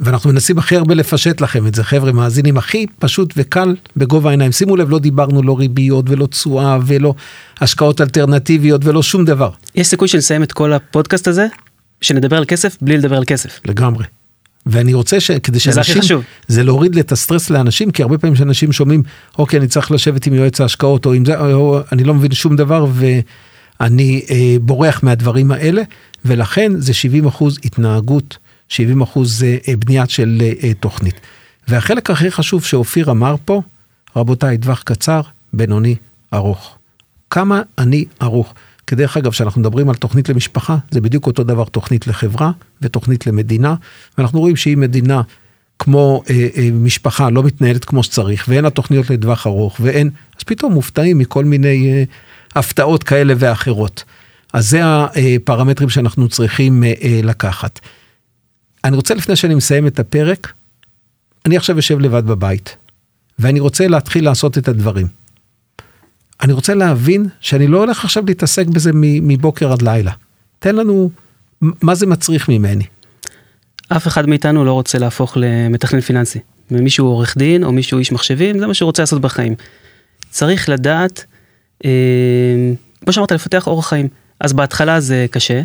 ואנחנו 0.00 0.30
מנסים 0.30 0.58
הכי 0.58 0.76
הרבה 0.76 0.94
לפשט 0.94 1.40
לכם 1.40 1.66
את 1.66 1.74
זה, 1.74 1.84
חבר'ה 1.84 2.12
מאזינים, 2.12 2.56
הכי 2.56 2.86
פשוט 2.98 3.34
וקל 3.36 3.76
בגובה 3.96 4.28
העיניים. 4.28 4.52
שימו 4.52 4.76
לב, 4.76 4.90
לא 4.90 4.98
דיברנו 4.98 5.42
לא 5.42 5.58
ריביות 5.58 6.10
ולא 6.10 6.26
תשואה 6.26 6.78
ולא 6.86 7.14
השקעות 7.60 8.00
אלטרנטיביות 8.00 8.84
ולא 8.84 9.02
שום 9.02 9.24
דבר. 9.24 9.50
יש 9.74 9.86
סיכוי 9.86 10.08
שנסיים 10.08 10.42
את 10.42 10.52
כל 10.52 10.72
הפודקאסט 10.72 11.28
הזה, 11.28 11.46
שנדבר 12.00 12.36
על 12.36 12.44
כסף 12.44 12.76
בלי 12.80 12.96
לדבר 12.96 13.16
על 13.16 13.24
כסף. 13.26 13.60
לגמרי. 13.64 14.04
ואני 14.66 14.94
רוצה 14.94 15.20
ש... 15.20 15.30
כדי 15.30 15.58
וזה 15.58 15.80
הכי 15.80 15.92
שאנשים... 15.92 16.02
חשוב. 16.02 16.22
זה 16.48 16.62
להוריד 16.62 16.98
את 16.98 17.12
הסטרס 17.12 17.50
לאנשים, 17.50 17.90
כי 17.90 18.02
הרבה 18.02 18.18
פעמים 18.18 18.36
שאנשים 18.36 18.72
שומעים, 18.72 19.02
אוקיי, 19.38 19.58
אני 19.58 19.68
צריך 19.68 19.90
לשבת 19.90 20.26
עם 20.26 20.34
יועץ 20.34 20.60
ההשקעות, 20.60 21.06
או 21.06 21.12
עם 21.12 21.24
זה, 21.24 21.40
או 21.40 21.80
אני 21.92 22.04
לא 22.04 22.14
מבין 22.14 22.32
שום 22.32 22.56
דבר, 22.56 22.86
ואני 23.82 24.22
אה, 24.30 24.56
בורח 24.60 25.02
מהדברים 25.02 25.50
האלה, 25.50 25.82
ולכן 26.24 26.72
זה 26.80 26.94
70 26.94 27.26
אחוז 27.26 27.58
התנהגות, 27.64 28.36
70 28.68 29.00
אחוז 29.00 29.38
זה 29.38 29.58
אה, 29.68 29.76
בנייה 29.76 30.04
של 30.08 30.38
אה, 30.40 30.52
אה, 30.62 30.74
תוכנית. 30.74 31.20
והחלק 31.68 32.10
הכי 32.10 32.30
חשוב 32.30 32.64
שאופיר 32.64 33.10
אמר 33.10 33.34
פה, 33.44 33.62
רבותיי, 34.16 34.58
טווח 34.58 34.82
קצר, 34.82 35.20
בינוני, 35.52 35.94
ארוך. 36.34 36.78
כמה 37.30 37.62
אני 37.78 38.04
ערוך. 38.20 38.54
כי 38.86 38.94
דרך 38.96 39.16
אגב, 39.16 39.30
כשאנחנו 39.32 39.60
מדברים 39.60 39.88
על 39.88 39.94
תוכנית 39.94 40.28
למשפחה, 40.28 40.76
זה 40.90 41.00
בדיוק 41.00 41.26
אותו 41.26 41.44
דבר 41.44 41.64
תוכנית 41.64 42.06
לחברה 42.06 42.50
ותוכנית 42.82 43.26
למדינה, 43.26 43.74
ואנחנו 44.18 44.40
רואים 44.40 44.56
שהיא 44.56 44.76
מדינה 44.76 45.22
כמו 45.78 46.22
אה, 46.30 46.48
אה, 46.56 46.68
משפחה 46.72 47.30
לא 47.30 47.42
מתנהלת 47.42 47.84
כמו 47.84 48.02
שצריך, 48.02 48.44
ואין 48.48 48.64
לה 48.64 48.70
תוכניות 48.70 49.10
לטווח 49.10 49.46
ארוך, 49.46 49.76
ואין, 49.80 50.10
אז 50.38 50.42
פתאום 50.42 50.72
מופתעים 50.72 51.18
מכל 51.18 51.44
מיני 51.44 51.92
אה, 51.92 52.04
הפתעות 52.54 53.02
כאלה 53.02 53.34
ואחרות. 53.36 54.04
אז 54.52 54.70
זה 54.70 54.80
הפרמטרים 54.84 55.88
שאנחנו 55.88 56.28
צריכים 56.28 56.84
אה, 56.84 56.92
אה, 57.02 57.20
לקחת. 57.22 57.80
אני 58.84 58.96
רוצה 58.96 59.14
לפני 59.14 59.36
שאני 59.36 59.54
מסיים 59.54 59.86
את 59.86 59.98
הפרק, 59.98 60.52
אני 61.46 61.56
עכשיו 61.56 61.76
יושב 61.76 62.00
לבד 62.00 62.26
בבית, 62.26 62.76
ואני 63.38 63.60
רוצה 63.60 63.88
להתחיל 63.88 64.24
לעשות 64.24 64.58
את 64.58 64.68
הדברים. 64.68 65.06
אני 66.42 66.52
רוצה 66.52 66.74
להבין 66.74 67.26
שאני 67.40 67.66
לא 67.66 67.78
הולך 67.78 68.04
עכשיו 68.04 68.24
להתעסק 68.26 68.66
בזה 68.66 68.90
מבוקר 68.94 69.72
עד 69.72 69.82
לילה. 69.82 70.12
תן 70.58 70.76
לנו, 70.76 71.10
מה 71.60 71.94
זה 71.94 72.06
מצריך 72.06 72.48
ממני. 72.48 72.84
אף 73.88 74.06
אחד 74.06 74.28
מאיתנו 74.28 74.64
לא 74.64 74.72
רוצה 74.72 74.98
להפוך 74.98 75.36
למתכנן 75.36 76.00
פיננסי. 76.00 76.38
ומישהו 76.70 77.06
עורך 77.06 77.36
דין 77.36 77.64
או 77.64 77.72
מישהו 77.72 77.98
איש 77.98 78.12
מחשבים, 78.12 78.58
זה 78.58 78.66
מה 78.66 78.74
שהוא 78.74 78.86
רוצה 78.86 79.02
לעשות 79.02 79.20
בחיים. 79.20 79.54
צריך 80.30 80.68
לדעת, 80.68 81.24
כמו 83.04 83.12
שאמרת, 83.12 83.32
לפתח 83.32 83.66
אורח 83.66 83.88
חיים. 83.88 84.08
אז 84.40 84.52
בהתחלה 84.52 85.00
זה 85.00 85.26
קשה, 85.30 85.62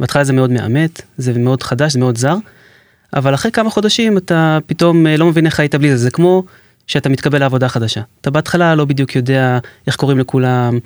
בהתחלה 0.00 0.24
זה 0.24 0.32
מאוד 0.32 0.50
מאמת, 0.50 1.02
זה 1.18 1.38
מאוד 1.38 1.62
חדש, 1.62 1.92
זה 1.92 1.98
מאוד 1.98 2.18
זר, 2.18 2.36
אבל 3.14 3.34
אחרי 3.34 3.50
כמה 3.50 3.70
חודשים 3.70 4.18
אתה 4.18 4.58
פתאום 4.66 5.06
אה, 5.06 5.16
לא 5.16 5.26
מבין 5.26 5.46
איך 5.46 5.60
היית 5.60 5.74
בלי 5.74 5.90
זה, 5.90 5.96
זה 5.96 6.10
כמו 6.10 6.44
שאתה 6.86 7.08
מתקבל 7.08 7.38
לעבודה 7.38 7.68
חדשה. 7.68 8.00
אתה 8.20 8.30
בהתחלה 8.30 8.74
לא 8.74 8.84
בדיוק 8.84 9.16
יודע 9.16 9.58
איך 9.86 9.96
קוראים 9.96 10.18
לכולם, 10.18 10.78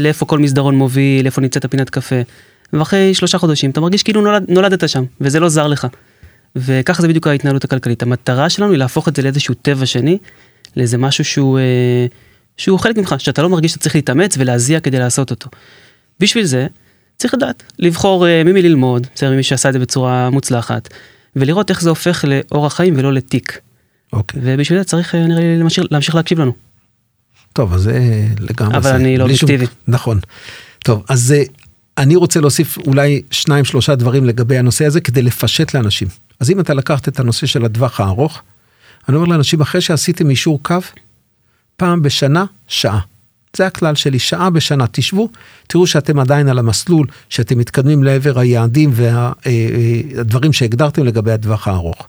לאיפה 0.00 0.26
כל 0.26 0.38
מסדרון 0.38 0.74
מוביל, 0.74 1.26
איפה 1.26 1.40
נמצאת 1.40 1.64
הפינת 1.64 1.90
קפה. 1.90 2.16
ואחרי 2.72 3.14
שלושה 3.14 3.38
חודשים 3.38 3.70
אתה 3.70 3.80
מרגיש 3.80 4.02
כאילו 4.02 4.20
נולד, 4.20 4.44
נולדת 4.48 4.88
שם, 4.88 5.04
וזה 5.20 5.40
לא 5.40 5.48
זר 5.48 5.66
לך. 5.66 5.86
וככה 6.56 7.02
זה 7.02 7.08
בדיוק 7.08 7.26
ההתנהלות 7.26 7.64
הכלכלית. 7.64 8.02
המטרה 8.02 8.48
שלנו 8.48 8.70
היא 8.70 8.78
להפוך 8.78 9.08
את 9.08 9.16
זה 9.16 9.22
לאיזשהו 9.22 9.54
טבע 9.54 9.86
שני, 9.86 10.18
לאיזה 10.76 10.98
משהו 10.98 11.24
שהוא, 11.24 11.58
אה, 11.58 12.06
שהוא 12.58 12.78
חלק 12.78 12.98
ממך, 12.98 13.14
שאתה 13.18 13.42
לא 13.42 13.48
מרגיש 13.48 13.70
שאתה 13.72 13.82
צריך 13.82 13.94
להתאמץ 13.94 14.34
ולהזיע 14.38 14.80
כדי 14.80 14.98
לעשות 14.98 15.30
אותו. 15.30 15.50
בשביל 16.20 16.44
זה, 16.44 16.66
צריך 17.16 17.34
לדעת, 17.34 17.62
לבחור 17.78 18.26
אה, 18.28 18.42
ממי 18.44 18.62
ללמוד, 18.62 19.06
בסדר, 19.14 19.30
ממי 19.30 19.42
שעשה 19.42 19.68
את 19.68 19.72
זה 19.72 19.78
בצורה 19.78 20.30
מוצלחת, 20.30 20.88
ולראות 21.36 21.70
איך 21.70 21.80
זה 21.82 21.88
הופך 21.90 22.24
לאורח 22.28 22.74
חיים 22.74 22.94
ולא 22.96 23.12
לתיק. 23.12 23.58
אוקיי. 24.12 24.40
ובשביל 24.44 24.78
זה 24.78 24.84
צריך, 24.84 25.14
אה, 25.14 25.26
נראה 25.26 25.40
לי, 25.40 25.58
להמשיך, 25.58 25.84
להמשיך 25.90 26.14
להקשיב 26.14 26.40
לנו. 26.40 26.52
טוב, 27.52 27.74
אז 27.74 27.82
זה 27.82 28.00
לגמרי 28.40 28.74
אבל 28.76 28.82
זה. 28.82 28.94
אני 28.94 29.16
לא 29.16 29.24
בלי 29.24 29.36
שום- 29.36 29.50
אובייקטיבי. 29.50 29.72
נכון. 29.88 30.18
טוב, 30.84 31.04
אז 31.08 31.32
אה, 31.32 31.42
אני 31.98 32.16
רוצה 32.16 32.40
להוסיף 32.40 32.78
אולי 32.86 33.22
שניים 33.30 33.64
שלושה 33.64 33.94
דברים 33.94 34.24
לגבי 34.24 34.58
הנושא 34.58 34.84
הזה 34.86 35.00
כדי 35.00 35.22
לפשט 35.22 35.74
לאנשים. 35.74 36.08
אז 36.40 36.50
אם 36.50 36.60
אתה 36.60 36.74
לקחת 36.74 37.08
את 37.08 37.20
הנושא 37.20 37.46
של 37.46 37.64
הטווח 37.64 38.00
הארוך, 38.00 38.42
אני 39.08 39.16
אומר 39.16 39.26
לאנשים 39.28 39.60
אחרי 39.60 39.80
שעשיתם 39.80 40.30
אישור 40.30 40.62
קו, 40.62 40.76
פעם 41.78 42.02
בשנה, 42.02 42.44
שעה. 42.68 43.00
זה 43.56 43.66
הכלל 43.66 43.94
שלי, 43.94 44.18
שעה 44.18 44.50
בשנה. 44.50 44.84
תשבו, 44.92 45.28
תראו 45.66 45.86
שאתם 45.86 46.18
עדיין 46.18 46.48
על 46.48 46.58
המסלול, 46.58 47.06
שאתם 47.28 47.58
מתקדמים 47.58 48.04
לעבר 48.04 48.38
היעדים 48.38 48.90
והדברים 48.92 50.52
שהגדרתם 50.52 51.04
לגבי 51.04 51.32
הטווח 51.32 51.68
הארוך. 51.68 52.08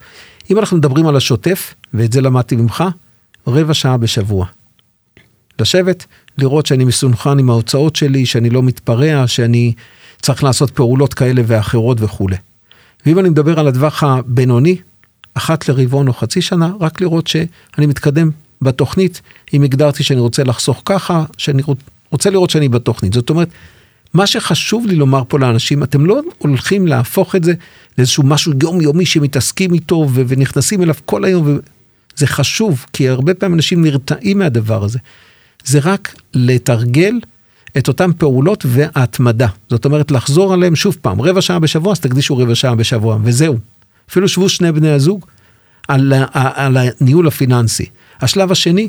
אם 0.51 0.59
אנחנו 0.59 0.77
מדברים 0.77 1.07
על 1.07 1.15
השוטף, 1.15 1.73
ואת 1.93 2.11
זה 2.11 2.21
למדתי 2.21 2.55
ממך, 2.55 2.83
רבע 3.47 3.73
שעה 3.73 3.97
בשבוע. 3.97 4.45
לשבת, 5.59 6.05
לראות 6.37 6.65
שאני 6.65 6.85
מסונכרן 6.85 7.39
עם 7.39 7.49
ההוצאות 7.49 7.95
שלי, 7.95 8.25
שאני 8.25 8.49
לא 8.49 8.63
מתפרע, 8.63 9.27
שאני 9.27 9.73
צריך 10.21 10.43
לעשות 10.43 10.71
פעולות 10.71 11.13
כאלה 11.13 11.41
ואחרות 11.47 11.97
וכולי. 12.01 12.37
ואם 13.05 13.19
אני 13.19 13.29
מדבר 13.29 13.59
על 13.59 13.67
הטווח 13.67 14.03
הבינוני, 14.03 14.77
אחת 15.33 15.69
לרבעון 15.69 16.07
או 16.07 16.13
חצי 16.13 16.41
שנה, 16.41 16.71
רק 16.79 17.01
לראות 17.01 17.27
שאני 17.27 17.85
מתקדם 17.85 18.29
בתוכנית, 18.61 19.21
אם 19.53 19.63
הגדרתי 19.63 20.03
שאני 20.03 20.19
רוצה 20.19 20.43
לחסוך 20.43 20.81
ככה, 20.85 21.23
שאני 21.37 21.61
רוצ- 21.61 21.89
רוצה 22.11 22.29
לראות 22.29 22.49
שאני 22.49 22.69
בתוכנית. 22.69 23.13
זאת 23.13 23.29
אומרת, 23.29 23.49
מה 24.13 24.27
שחשוב 24.27 24.85
לי 24.87 24.95
לומר 24.95 25.23
פה 25.27 25.39
לאנשים, 25.39 25.83
אתם 25.83 26.05
לא 26.05 26.19
הולכים 26.37 26.87
להפוך 26.87 27.35
את 27.35 27.43
זה 27.43 27.53
לאיזשהו 27.97 28.23
משהו 28.23 28.53
יומיומי 28.63 29.05
שמתעסקים 29.05 29.73
איתו 29.73 29.95
ו- 29.95 30.21
ונכנסים 30.27 30.83
אליו 30.83 30.95
כל 31.05 31.25
היום, 31.25 31.59
וזה 32.15 32.27
חשוב, 32.27 32.85
כי 32.93 33.09
הרבה 33.09 33.33
פעמים 33.33 33.55
אנשים 33.55 33.85
נרתעים 33.85 34.39
מהדבר 34.39 34.83
הזה. 34.83 34.99
זה 35.65 35.79
רק 35.83 36.15
לתרגל 36.33 37.19
את 37.77 37.87
אותן 37.87 38.11
פעולות 38.17 38.65
וההתמדה. 38.67 39.47
זאת 39.69 39.85
אומרת, 39.85 40.11
לחזור 40.11 40.53
עליהם 40.53 40.75
שוב 40.75 40.97
פעם, 41.01 41.21
רבע 41.21 41.41
שעה 41.41 41.59
בשבוע, 41.59 41.91
אז 41.91 41.99
תקדישו 41.99 42.37
רבע 42.37 42.55
שעה 42.55 42.75
בשבוע, 42.75 43.17
וזהו. 43.23 43.57
אפילו 44.09 44.27
שבו 44.27 44.49
שני 44.49 44.71
בני 44.71 44.89
הזוג 44.89 45.25
על, 45.87 46.13
על 46.33 46.77
הניהול 46.77 47.27
הפיננסי. 47.27 47.85
השלב 48.21 48.51
השני, 48.51 48.87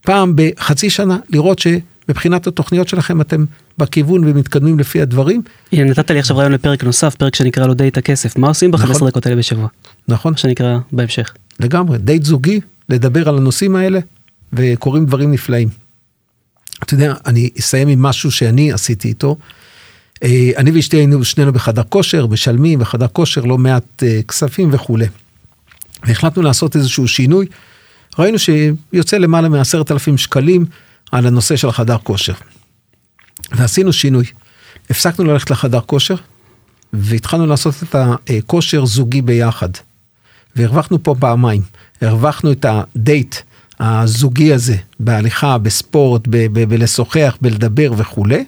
פעם 0.00 0.32
בחצי 0.36 0.90
שנה, 0.90 1.18
לראות 1.30 1.58
שמבחינת 1.58 2.46
התוכניות 2.46 2.88
שלכם 2.88 3.20
אתם 3.20 3.44
בכיוון 3.78 4.24
ומתקדמים 4.24 4.78
לפי 4.78 5.02
הדברים, 5.02 5.42
הנה, 5.72 5.90
נתת 5.90 6.10
לי 6.10 6.18
עכשיו 6.18 6.36
רעיון 6.36 6.52
לפרק 6.52 6.84
נוסף, 6.84 7.14
פרק 7.14 7.34
שנקרא 7.34 7.66
לו 7.66 7.74
דייט 7.74 7.98
הכסף. 7.98 8.38
מה 8.38 8.48
עושים 8.48 8.70
ב-15 8.70 8.82
נכון. 8.82 9.08
דקות 9.08 9.26
האלה 9.26 9.36
בשבוע? 9.36 9.68
נכון? 10.08 10.32
מה 10.32 10.38
שנקרא 10.38 10.78
בהמשך. 10.92 11.34
לגמרי, 11.60 11.98
דייט 11.98 12.22
זוגי, 12.22 12.60
לדבר 12.88 13.28
על 13.28 13.36
הנושאים 13.36 13.76
האלה, 13.76 13.98
וקורים 14.52 15.06
דברים 15.06 15.32
נפלאים. 15.32 15.68
אתה 16.82 16.94
יודע, 16.94 17.14
אני 17.26 17.50
אסיים 17.58 17.88
עם 17.88 18.02
משהו 18.02 18.30
שאני 18.30 18.72
עשיתי 18.72 19.08
איתו. 19.08 19.36
אה, 20.22 20.50
אני 20.56 20.70
ואשתי 20.70 20.96
היינו 20.96 21.24
שנינו 21.24 21.52
בחדר 21.52 21.82
כושר, 21.88 22.26
משלמים 22.26 22.78
בחדר 22.78 23.06
כושר 23.12 23.40
לא 23.40 23.58
מעט 23.58 24.02
אה, 24.02 24.20
כספים 24.28 24.68
וכולי. 24.72 25.06
והחלטנו 26.06 26.42
לעשות 26.42 26.76
איזשהו 26.76 27.08
שינוי. 27.08 27.46
ראינו 28.18 28.38
שיוצא 28.38 29.16
למעלה 29.16 29.48
מעשרת 29.48 29.90
אלפים 29.90 30.18
שקלים 30.18 30.64
על 31.12 31.26
הנושא 31.26 31.56
של 31.56 31.72
חדר 31.72 31.96
כושר. 31.98 32.34
ועשינו 33.52 33.92
שינוי. 33.92 34.24
הפסקנו 34.90 35.24
ללכת 35.24 35.50
לחדר 35.50 35.80
כושר, 35.80 36.14
והתחלנו 36.92 37.46
לעשות 37.46 37.74
את 37.82 37.94
הכושר 38.28 38.86
זוגי 38.86 39.22
ביחד. 39.22 39.68
והרווחנו 40.56 41.02
פה 41.02 41.14
פעמיים. 41.18 41.62
הרווחנו 42.00 42.52
את 42.52 42.66
הדייט 42.68 43.36
הזוגי 43.80 44.52
הזה 44.52 44.76
בהליכה, 45.00 45.58
בספורט, 45.58 46.22
ב- 46.28 46.46
ב- 46.52 46.68
בלשוחח, 46.68 47.36
בלדבר 47.40 47.92
וכולי. 47.96 48.44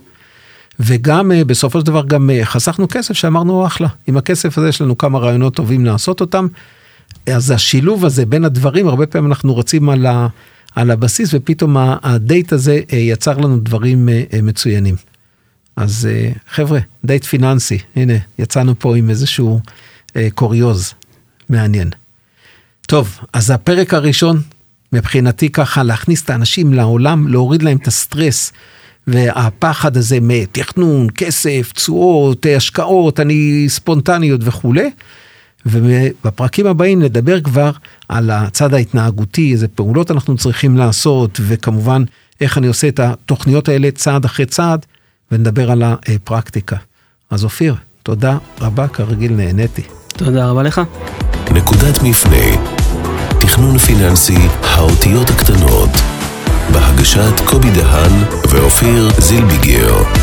וגם 0.81 1.33
אה, 1.33 1.45
בסופו 1.45 1.81
של 1.81 1.87
דבר 1.87 2.05
גם 2.07 2.31
אה, 2.31 2.45
חסכנו 2.45 2.89
כסף 2.89 3.15
שאמרנו 3.15 3.67
אחלה, 3.67 3.89
עם 4.07 4.17
הכסף 4.17 4.59
הזה 4.59 4.69
יש 4.69 4.81
לנו 4.81 4.99
כמה 4.99 5.19
רעיונות 5.19 5.55
טובים 5.55 5.85
לעשות 5.85 6.21
אותם. 6.21 6.47
אז 7.35 7.51
השילוב 7.51 8.05
הזה 8.05 8.27
בין 8.27 8.45
הדברים, 8.45 8.89
הרבה 8.89 9.07
פעמים 9.07 9.31
אנחנו 9.31 9.57
רצים 9.57 9.89
על, 9.89 10.07
ה, 10.07 10.27
על 10.75 10.91
הבסיס 10.91 11.31
ופתאום 11.33 11.77
הדייט 11.79 12.53
הזה 12.53 12.81
אה, 12.93 12.99
יצר 12.99 13.39
לנו 13.39 13.59
דברים 13.59 14.09
אה, 14.09 14.23
אה, 14.33 14.43
מצוינים. 14.43 14.95
אז 15.77 16.09
חבר'ה, 16.51 16.79
דייט 17.05 17.25
פיננסי, 17.25 17.79
הנה, 17.97 18.15
יצאנו 18.39 18.79
פה 18.79 18.97
עם 18.97 19.11
איזשהו 19.11 19.61
קוריוז 20.35 20.95
מעניין. 21.49 21.91
טוב, 22.87 23.19
אז 23.33 23.51
הפרק 23.51 23.95
הראשון, 23.95 24.41
מבחינתי 24.93 25.51
ככה, 25.51 25.83
להכניס 25.83 26.23
את 26.23 26.31
האנשים 26.31 26.73
לעולם, 26.73 27.29
להוריד 27.29 27.63
להם 27.63 27.77
את 27.77 27.87
הסטרס 27.87 28.53
והפחד 29.07 29.97
הזה 29.97 30.19
מתכנון, 30.21 31.09
כסף, 31.15 31.73
תשואות, 31.75 32.47
השקעות, 32.57 33.21
אני 33.21 33.65
ספונטניות 33.69 34.41
וכולי. 34.45 34.91
ובפרקים 35.71 36.67
הבאים 36.67 37.03
נדבר 37.03 37.41
כבר 37.41 37.71
על 38.09 38.31
הצד 38.31 38.75
ההתנהגותי, 38.75 39.53
איזה 39.53 39.69
פעולות 39.69 40.11
אנחנו 40.11 40.37
צריכים 40.37 40.77
לעשות, 40.77 41.41
וכמובן 41.43 42.03
איך 42.41 42.59
אני 42.59 42.67
עושה 42.67 42.89
את 42.89 43.01
התוכניות 43.01 43.69
האלה 43.69 43.91
צעד 43.91 44.25
אחרי 44.25 44.47
צעד, 44.47 44.87
ונדבר 45.33 45.71
על 45.71 45.83
הפרקטיקה. 45.83 46.77
אז 47.31 47.45
אופיר, 47.45 47.75
תודה 48.03 48.39
רבה, 48.61 48.89
כרגיל 48.89 49.33
נהניתי. 49.33 49.83
תודה 50.09 50.51
רבה 50.51 50.63
לך. 50.63 50.81
נקודת 51.51 52.03
מפנה. 52.03 52.57
תכנון 53.41 53.79
פיננסי, 53.79 54.39
האותיות 54.63 55.31
הקטנות. 55.31 55.91
בהגשת 56.73 57.41
קובי 57.47 57.71
דהן 57.71 58.13
ואופיר 58.51 59.09
זילביגר. 59.19 60.18